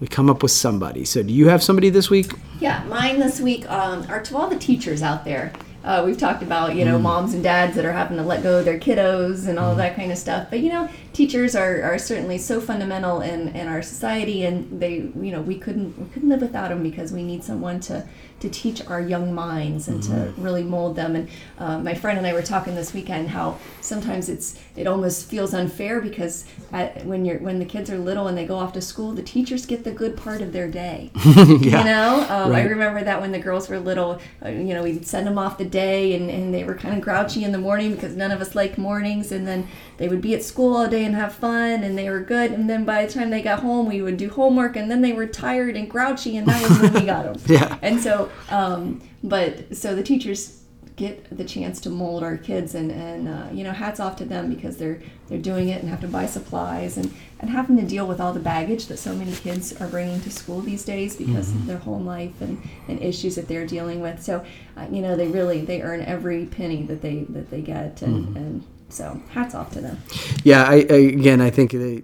we 0.00 0.06
come 0.06 0.30
up 0.30 0.42
with 0.42 0.52
somebody. 0.52 1.04
So, 1.04 1.22
do 1.22 1.32
you 1.32 1.48
have 1.48 1.62
somebody 1.62 1.90
this 1.90 2.08
week? 2.08 2.32
Yeah, 2.60 2.84
mine 2.84 3.18
this 3.18 3.40
week 3.40 3.68
um, 3.70 4.06
are 4.08 4.22
to 4.22 4.36
all 4.36 4.48
the 4.48 4.58
teachers 4.58 5.02
out 5.02 5.24
there. 5.24 5.52
Uh, 5.88 6.02
we've 6.04 6.18
talked 6.18 6.42
about 6.42 6.76
you 6.76 6.84
know 6.84 6.98
moms 6.98 7.32
and 7.32 7.42
dads 7.42 7.74
that 7.74 7.86
are 7.86 7.92
having 7.92 8.18
to 8.18 8.22
let 8.22 8.42
go 8.42 8.58
of 8.58 8.66
their 8.66 8.78
kiddos 8.78 9.48
and 9.48 9.58
all 9.58 9.74
that 9.74 9.96
kind 9.96 10.12
of 10.12 10.18
stuff. 10.18 10.48
But 10.50 10.60
you 10.60 10.68
know, 10.68 10.86
teachers 11.18 11.56
are, 11.56 11.82
are 11.82 11.98
certainly 11.98 12.38
so 12.38 12.60
fundamental 12.60 13.20
in, 13.20 13.48
in 13.48 13.66
our 13.66 13.82
society, 13.82 14.44
and 14.44 14.80
they 14.80 14.94
you 14.94 15.32
know 15.32 15.42
we 15.42 15.58
couldn't 15.58 15.98
we 15.98 16.08
couldn't 16.10 16.28
live 16.28 16.40
without 16.40 16.68
them 16.68 16.80
because 16.80 17.12
we 17.12 17.24
need 17.24 17.42
someone 17.42 17.80
to 17.80 18.06
to 18.38 18.48
teach 18.48 18.86
our 18.86 19.00
young 19.00 19.34
minds 19.34 19.88
and 19.88 20.00
to 20.00 20.32
really 20.36 20.62
mold 20.62 20.94
them. 20.94 21.16
And 21.16 21.28
uh, 21.58 21.78
my 21.80 21.92
friend 21.94 22.18
and 22.18 22.26
I 22.26 22.32
were 22.32 22.42
talking 22.42 22.76
this 22.76 22.94
weekend 22.94 23.30
how 23.30 23.58
sometimes 23.80 24.28
it's 24.28 24.60
it 24.76 24.86
almost 24.86 25.28
feels 25.28 25.54
unfair 25.54 26.00
because 26.00 26.44
at, 26.72 27.04
when 27.04 27.24
you're 27.24 27.38
when 27.38 27.58
the 27.58 27.64
kids 27.64 27.90
are 27.90 27.98
little 27.98 28.28
and 28.28 28.38
they 28.38 28.46
go 28.46 28.56
off 28.56 28.72
to 28.74 28.80
school, 28.80 29.12
the 29.12 29.24
teachers 29.24 29.66
get 29.66 29.82
the 29.82 29.90
good 29.90 30.16
part 30.16 30.40
of 30.40 30.52
their 30.52 30.68
day. 30.68 31.10
You 31.58 31.70
know, 31.70 32.26
um, 32.28 32.54
I 32.54 32.62
remember 32.62 33.02
that 33.02 33.20
when 33.20 33.32
the 33.32 33.38
girls 33.38 33.68
were 33.68 33.78
little, 33.78 34.20
uh, 34.44 34.48
you 34.48 34.74
know, 34.74 34.82
we'd 34.82 35.06
send 35.06 35.26
them 35.26 35.38
off 35.38 35.58
the 35.58 35.64
day 35.64 36.14
and, 36.14 36.30
and 36.30 36.54
they 36.54 36.62
were 36.64 36.74
kind 36.74 36.94
of 36.94 37.00
grouchy 37.00 37.42
in 37.42 37.52
the 37.52 37.58
morning 37.58 37.94
because 37.94 38.14
none 38.14 38.30
of 38.30 38.40
us 38.40 38.54
like 38.54 38.78
mornings. 38.78 39.32
And 39.32 39.46
then 39.46 39.66
they 39.96 40.08
would 40.08 40.20
be 40.20 40.34
at 40.34 40.42
school 40.42 40.76
all 40.76 40.88
day 40.88 41.04
and 41.08 41.16
have 41.16 41.34
fun 41.34 41.82
and 41.82 41.96
they 41.96 42.08
were 42.08 42.20
good. 42.20 42.52
And 42.52 42.68
then 42.68 42.84
by 42.84 43.04
the 43.04 43.12
time 43.12 43.30
they 43.30 43.42
got 43.42 43.60
home, 43.60 43.86
we 43.86 44.02
would 44.02 44.18
do 44.18 44.28
homework 44.28 44.76
and 44.76 44.90
then 44.90 45.00
they 45.00 45.12
were 45.12 45.26
tired 45.26 45.74
and 45.76 45.90
grouchy 45.90 46.36
and 46.36 46.46
that 46.46 46.62
was 46.62 46.78
when 46.78 46.92
we 46.92 47.00
got 47.00 47.24
them. 47.24 47.42
Yeah. 47.48 47.78
And 47.80 47.98
so, 48.00 48.30
um, 48.50 49.00
but 49.24 49.74
so 49.74 49.94
the 49.94 50.02
teachers 50.02 50.62
get 50.96 51.34
the 51.34 51.44
chance 51.44 51.80
to 51.80 51.90
mold 51.90 52.22
our 52.22 52.36
kids 52.36 52.74
and, 52.74 52.90
and 52.90 53.28
uh, 53.28 53.46
you 53.52 53.64
know 53.64 53.70
hats 53.72 54.00
off 54.00 54.16
to 54.16 54.24
them 54.24 54.52
because 54.52 54.76
they're 54.76 55.00
they're 55.28 55.38
doing 55.38 55.68
it 55.68 55.80
and 55.82 55.90
have 55.90 56.00
to 56.00 56.08
buy 56.08 56.26
supplies 56.26 56.96
and, 56.96 57.12
and 57.40 57.50
having 57.50 57.76
to 57.76 57.82
deal 57.86 58.06
with 58.06 58.20
all 58.20 58.32
the 58.32 58.40
baggage 58.40 58.86
that 58.86 58.96
so 58.98 59.14
many 59.14 59.32
kids 59.32 59.78
are 59.80 59.86
bringing 59.88 60.20
to 60.22 60.30
school 60.30 60.60
these 60.60 60.84
days 60.84 61.16
because 61.16 61.50
of 61.50 61.66
their 61.66 61.78
home 61.78 62.06
life 62.06 62.40
and, 62.40 62.60
and 62.88 63.00
issues 63.02 63.34
that 63.36 63.46
they're 63.48 63.66
dealing 63.66 64.00
with. 64.00 64.22
So 64.22 64.44
uh, 64.76 64.86
you 64.90 65.02
know 65.02 65.16
they 65.16 65.28
really 65.28 65.60
they 65.64 65.82
earn 65.82 66.00
every 66.02 66.46
penny 66.46 66.82
that 66.84 67.02
they 67.02 67.24
that 67.30 67.50
they 67.50 67.60
get 67.62 68.02
and, 68.02 68.36
and 68.36 68.64
so 68.90 69.20
hats 69.32 69.54
off 69.54 69.70
to 69.72 69.82
them. 69.82 69.98
Yeah, 70.44 70.64
I, 70.64 70.76
I 70.88 70.94
again, 70.94 71.42
I 71.42 71.50
think 71.50 71.72
they, 71.72 71.96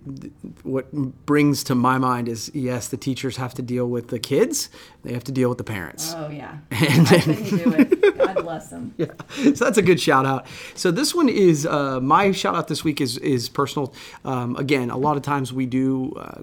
what 0.63 0.93
brings 1.25 1.65
to 1.65 1.75
my 1.75 1.97
mind 1.97 2.29
is 2.29 2.51
yes, 2.55 2.89
the 2.89 2.99
teachers 2.99 3.39
have 3.39 3.55
to 3.55 3.63
deal 3.63 3.89
with 3.89 4.09
the 4.09 4.19
kids, 4.19 4.69
they 5.03 5.15
have 5.15 5.25
to 5.25 5.33
deal 5.33 5.49
with 5.49 5.57
the 5.59 5.65
parents. 5.65 6.13
oh 6.15 6.29
yeah. 6.29 6.59
And 6.71 7.09
I 7.09 7.19
then- 7.19 7.21
couldn't 7.45 7.59
do 7.59 7.73
it. 7.75 8.19
God 8.19 8.43
bless 8.43 8.69
them 8.69 8.95
yeah, 8.99 9.07
so 9.39 9.51
that's 9.65 9.79
a 9.79 9.83
good 9.83 9.99
shout 10.01 10.27
out. 10.27 10.47
So 10.75 10.91
this 10.91 11.15
one 11.15 11.29
is 11.31 11.65
uh, 11.67 12.01
my 12.01 12.33
shout 12.33 12.55
out 12.55 12.69
this 12.69 12.85
week 12.85 13.01
is 13.01 13.14
is 13.19 13.49
personal. 13.49 13.95
Um, 14.25 14.57
again, 14.57 14.91
a 14.91 14.97
lot 14.97 15.17
of 15.17 15.23
times 15.23 15.53
we 15.53 15.67
do 15.67 16.13
uh, 16.17 16.43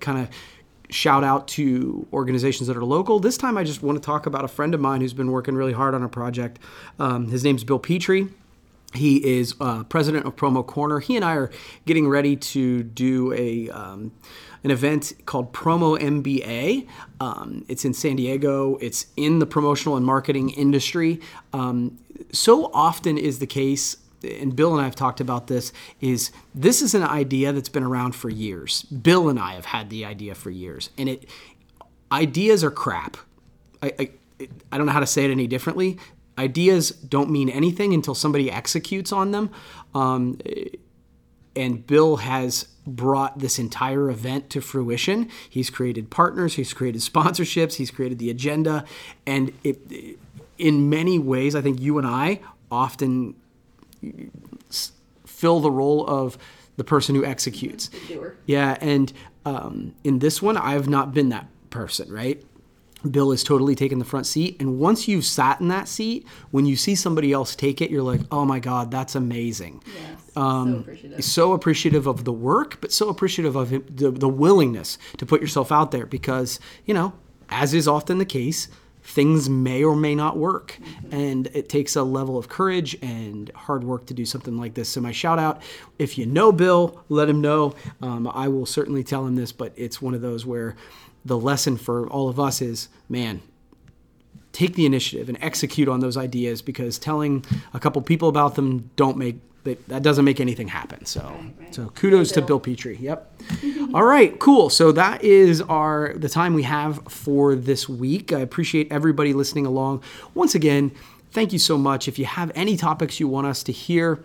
kind 0.00 0.18
of 0.18 0.28
shout 0.90 1.24
out 1.24 1.48
to 1.48 2.06
organizations 2.12 2.68
that 2.68 2.76
are 2.76 2.84
local. 2.84 3.18
This 3.18 3.36
time, 3.36 3.56
I 3.56 3.64
just 3.64 3.82
want 3.82 3.96
to 3.96 4.04
talk 4.04 4.26
about 4.26 4.44
a 4.44 4.48
friend 4.48 4.74
of 4.74 4.80
mine 4.80 5.00
who's 5.00 5.14
been 5.14 5.30
working 5.30 5.54
really 5.54 5.72
hard 5.72 5.94
on 5.94 6.02
a 6.02 6.08
project. 6.08 6.58
Um, 6.98 7.28
his 7.28 7.44
name's 7.44 7.64
Bill 7.64 7.78
Petrie. 7.78 8.28
He 8.94 9.38
is 9.38 9.54
uh, 9.60 9.82
president 9.84 10.24
of 10.24 10.36
Promo 10.36 10.64
Corner. 10.64 11.00
He 11.00 11.16
and 11.16 11.24
I 11.24 11.34
are 11.34 11.50
getting 11.84 12.08
ready 12.08 12.36
to 12.36 12.84
do 12.84 13.32
a 13.32 13.68
um, 13.70 14.12
an 14.62 14.70
event 14.70 15.12
called 15.26 15.52
Promo 15.52 15.98
MBA. 15.98 16.86
Um, 17.20 17.64
it's 17.68 17.84
in 17.84 17.92
San 17.92 18.16
Diego. 18.16 18.76
It's 18.76 19.06
in 19.16 19.40
the 19.40 19.46
promotional 19.46 19.96
and 19.96 20.06
marketing 20.06 20.50
industry. 20.50 21.20
Um, 21.52 21.98
so 22.32 22.70
often 22.72 23.18
is 23.18 23.40
the 23.40 23.46
case, 23.46 23.96
and 24.24 24.56
Bill 24.56 24.72
and 24.72 24.80
I 24.80 24.84
have 24.84 24.96
talked 24.96 25.20
about 25.20 25.46
this. 25.46 25.72
Is 26.00 26.32
this 26.54 26.82
is 26.82 26.94
an 26.94 27.02
idea 27.02 27.52
that's 27.52 27.68
been 27.68 27.84
around 27.84 28.14
for 28.14 28.30
years? 28.30 28.82
Bill 28.82 29.28
and 29.28 29.38
I 29.38 29.54
have 29.54 29.66
had 29.66 29.90
the 29.90 30.04
idea 30.04 30.34
for 30.34 30.50
years, 30.50 30.90
and 30.98 31.08
it 31.08 31.28
ideas 32.10 32.64
are 32.64 32.70
crap. 32.70 33.16
I, 33.82 33.92
I, 33.98 34.10
I 34.72 34.76
don't 34.78 34.86
know 34.86 34.92
how 34.92 35.00
to 35.00 35.06
say 35.06 35.24
it 35.24 35.30
any 35.30 35.46
differently. 35.46 35.98
ideas 36.38 36.90
don't 36.90 37.30
mean 37.30 37.48
anything 37.48 37.94
until 37.94 38.14
somebody 38.14 38.50
executes 38.50 39.12
on 39.12 39.30
them. 39.30 39.50
Um, 39.94 40.38
and 41.56 41.86
Bill 41.86 42.16
has 42.16 42.68
brought 42.86 43.38
this 43.38 43.58
entire 43.58 44.10
event 44.10 44.50
to 44.50 44.60
fruition. 44.60 45.30
He's 45.48 45.70
created 45.70 46.10
partners, 46.10 46.54
he's 46.54 46.72
created 46.72 47.00
sponsorships, 47.02 47.74
he's 47.74 47.90
created 47.90 48.18
the 48.18 48.30
agenda, 48.30 48.84
and 49.26 49.52
it, 49.62 50.18
in 50.58 50.90
many 50.90 51.18
ways, 51.18 51.54
I 51.54 51.60
think 51.60 51.80
you 51.80 51.98
and 51.98 52.06
I 52.06 52.40
often 52.70 53.34
fill 55.26 55.60
the 55.60 55.70
role 55.70 56.06
of 56.06 56.38
the 56.76 56.84
person 56.84 57.14
who 57.14 57.24
executes. 57.24 57.90
Yeah, 58.46 58.76
and 58.80 59.12
um, 59.44 59.94
in 60.04 60.18
this 60.18 60.40
one, 60.42 60.56
I've 60.56 60.88
not 60.88 61.12
been 61.14 61.28
that 61.30 61.46
person, 61.70 62.10
right? 62.12 62.42
Bill 63.08 63.32
is 63.32 63.44
totally 63.44 63.74
taking 63.74 63.98
the 63.98 64.04
front 64.04 64.26
seat. 64.26 64.56
And 64.60 64.78
once 64.78 65.06
you've 65.06 65.26
sat 65.26 65.60
in 65.60 65.68
that 65.68 65.88
seat, 65.88 66.26
when 66.52 66.64
you 66.64 66.74
see 66.74 66.94
somebody 66.94 67.32
else 67.32 67.54
take 67.54 67.82
it, 67.82 67.90
you're 67.90 68.02
like, 68.02 68.22
oh 68.30 68.46
my 68.46 68.58
God, 68.60 68.90
that's 68.90 69.14
amazing. 69.14 69.82
Yes, 69.86 70.36
Um, 70.36 70.72
so 70.72 70.78
appreciative. 70.80 71.24
so 71.24 71.52
appreciative 71.52 72.06
of 72.06 72.24
the 72.24 72.32
work, 72.32 72.80
but 72.80 72.92
so 72.92 73.10
appreciative 73.10 73.56
of 73.56 73.68
the, 73.94 74.10
the 74.10 74.28
willingness 74.28 74.96
to 75.18 75.26
put 75.26 75.42
yourself 75.42 75.70
out 75.70 75.90
there 75.90 76.06
because, 76.06 76.58
you 76.86 76.94
know, 76.94 77.12
as 77.50 77.74
is 77.74 77.86
often 77.86 78.16
the 78.16 78.24
case, 78.24 78.68
things 79.04 79.50
may 79.50 79.84
or 79.84 79.94
may 79.94 80.14
not 80.14 80.36
work. 80.36 80.78
And 81.12 81.46
it 81.48 81.68
takes 81.68 81.94
a 81.94 82.02
level 82.02 82.36
of 82.38 82.48
courage 82.48 82.96
and 83.02 83.50
hard 83.54 83.84
work 83.84 84.06
to 84.06 84.14
do 84.14 84.24
something 84.24 84.56
like 84.56 84.74
this. 84.74 84.88
So, 84.88 85.00
my 85.00 85.12
shout 85.12 85.38
out 85.38 85.62
if 85.98 86.18
you 86.18 86.26
know 86.26 86.50
Bill, 86.50 87.04
let 87.08 87.28
him 87.28 87.40
know. 87.40 87.74
Um, 88.02 88.26
I 88.32 88.48
will 88.48 88.66
certainly 88.66 89.04
tell 89.04 89.26
him 89.26 89.36
this, 89.36 89.52
but 89.52 89.72
it's 89.76 90.02
one 90.02 90.14
of 90.14 90.22
those 90.22 90.44
where 90.44 90.74
the 91.24 91.38
lesson 91.38 91.76
for 91.76 92.08
all 92.08 92.28
of 92.28 92.40
us 92.40 92.60
is 92.60 92.88
man, 93.08 93.42
take 94.52 94.74
the 94.74 94.86
initiative 94.86 95.28
and 95.28 95.38
execute 95.40 95.88
on 95.88 96.00
those 96.00 96.16
ideas 96.16 96.62
because 96.62 96.98
telling 96.98 97.44
a 97.74 97.80
couple 97.80 98.00
people 98.02 98.28
about 98.28 98.54
them 98.54 98.90
don't 98.96 99.16
make 99.16 99.36
that, 99.64 99.88
that 99.88 100.02
doesn't 100.02 100.24
make 100.24 100.40
anything 100.40 100.68
happen. 100.68 101.04
So 101.04 101.20
right. 101.22 101.74
so 101.74 101.88
kudos 101.90 102.32
to 102.32 102.42
Bill 102.42 102.60
Petrie. 102.60 102.96
Yep. 102.96 103.42
All 103.94 104.04
right, 104.04 104.38
cool. 104.38 104.70
So 104.70 104.92
that 104.92 105.22
is 105.24 105.60
our 105.62 106.14
the 106.14 106.28
time 106.28 106.54
we 106.54 106.62
have 106.62 107.00
for 107.08 107.54
this 107.54 107.88
week. 107.88 108.32
I 108.32 108.40
appreciate 108.40 108.90
everybody 108.92 109.32
listening 109.32 109.66
along. 109.66 110.02
Once 110.34 110.54
again, 110.54 110.92
thank 111.32 111.52
you 111.52 111.58
so 111.58 111.76
much. 111.76 112.08
If 112.08 112.18
you 112.18 112.26
have 112.26 112.52
any 112.54 112.76
topics 112.76 113.18
you 113.18 113.28
want 113.28 113.46
us 113.46 113.62
to 113.64 113.72
hear, 113.72 114.22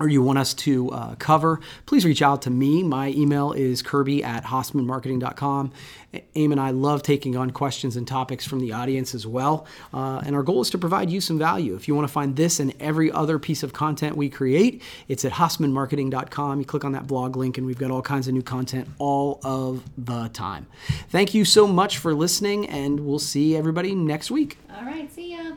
or 0.00 0.08
you 0.08 0.22
want 0.22 0.38
us 0.38 0.54
to 0.54 0.90
uh, 0.90 1.14
cover, 1.16 1.60
please 1.86 2.04
reach 2.04 2.22
out 2.22 2.42
to 2.42 2.50
me. 2.50 2.82
My 2.82 3.08
email 3.10 3.52
is 3.52 3.80
kirby 3.80 4.24
at 4.24 4.44
hosemanmarketing.com. 4.44 5.72
Aim 6.36 6.52
and 6.52 6.60
I 6.60 6.70
love 6.70 7.02
taking 7.02 7.36
on 7.36 7.50
questions 7.50 7.96
and 7.96 8.06
topics 8.06 8.46
from 8.46 8.60
the 8.60 8.72
audience 8.72 9.14
as 9.14 9.26
well. 9.26 9.66
Uh, 9.92 10.22
and 10.24 10.34
our 10.34 10.42
goal 10.42 10.60
is 10.60 10.70
to 10.70 10.78
provide 10.78 11.10
you 11.10 11.20
some 11.20 11.38
value. 11.38 11.74
If 11.74 11.88
you 11.88 11.94
want 11.94 12.06
to 12.08 12.12
find 12.12 12.36
this 12.36 12.60
and 12.60 12.72
every 12.80 13.10
other 13.10 13.38
piece 13.38 13.62
of 13.62 13.72
content 13.72 14.16
we 14.16 14.28
create, 14.28 14.82
it's 15.08 15.24
at 15.24 15.32
hosemanmarketing.com. 15.32 16.60
You 16.60 16.66
click 16.66 16.84
on 16.84 16.92
that 16.92 17.06
blog 17.06 17.36
link, 17.36 17.58
and 17.58 17.66
we've 17.66 17.78
got 17.78 17.90
all 17.90 18.02
kinds 18.02 18.28
of 18.28 18.34
new 18.34 18.42
content 18.42 18.88
all 18.98 19.40
of 19.42 19.82
the 19.98 20.28
time. 20.28 20.66
Thank 21.08 21.34
you 21.34 21.44
so 21.44 21.66
much 21.66 21.98
for 21.98 22.14
listening, 22.14 22.66
and 22.68 23.00
we'll 23.00 23.18
see 23.18 23.56
everybody 23.56 23.94
next 23.94 24.30
week. 24.30 24.58
All 24.76 24.84
right, 24.84 25.12
see 25.12 25.36
ya. 25.36 25.54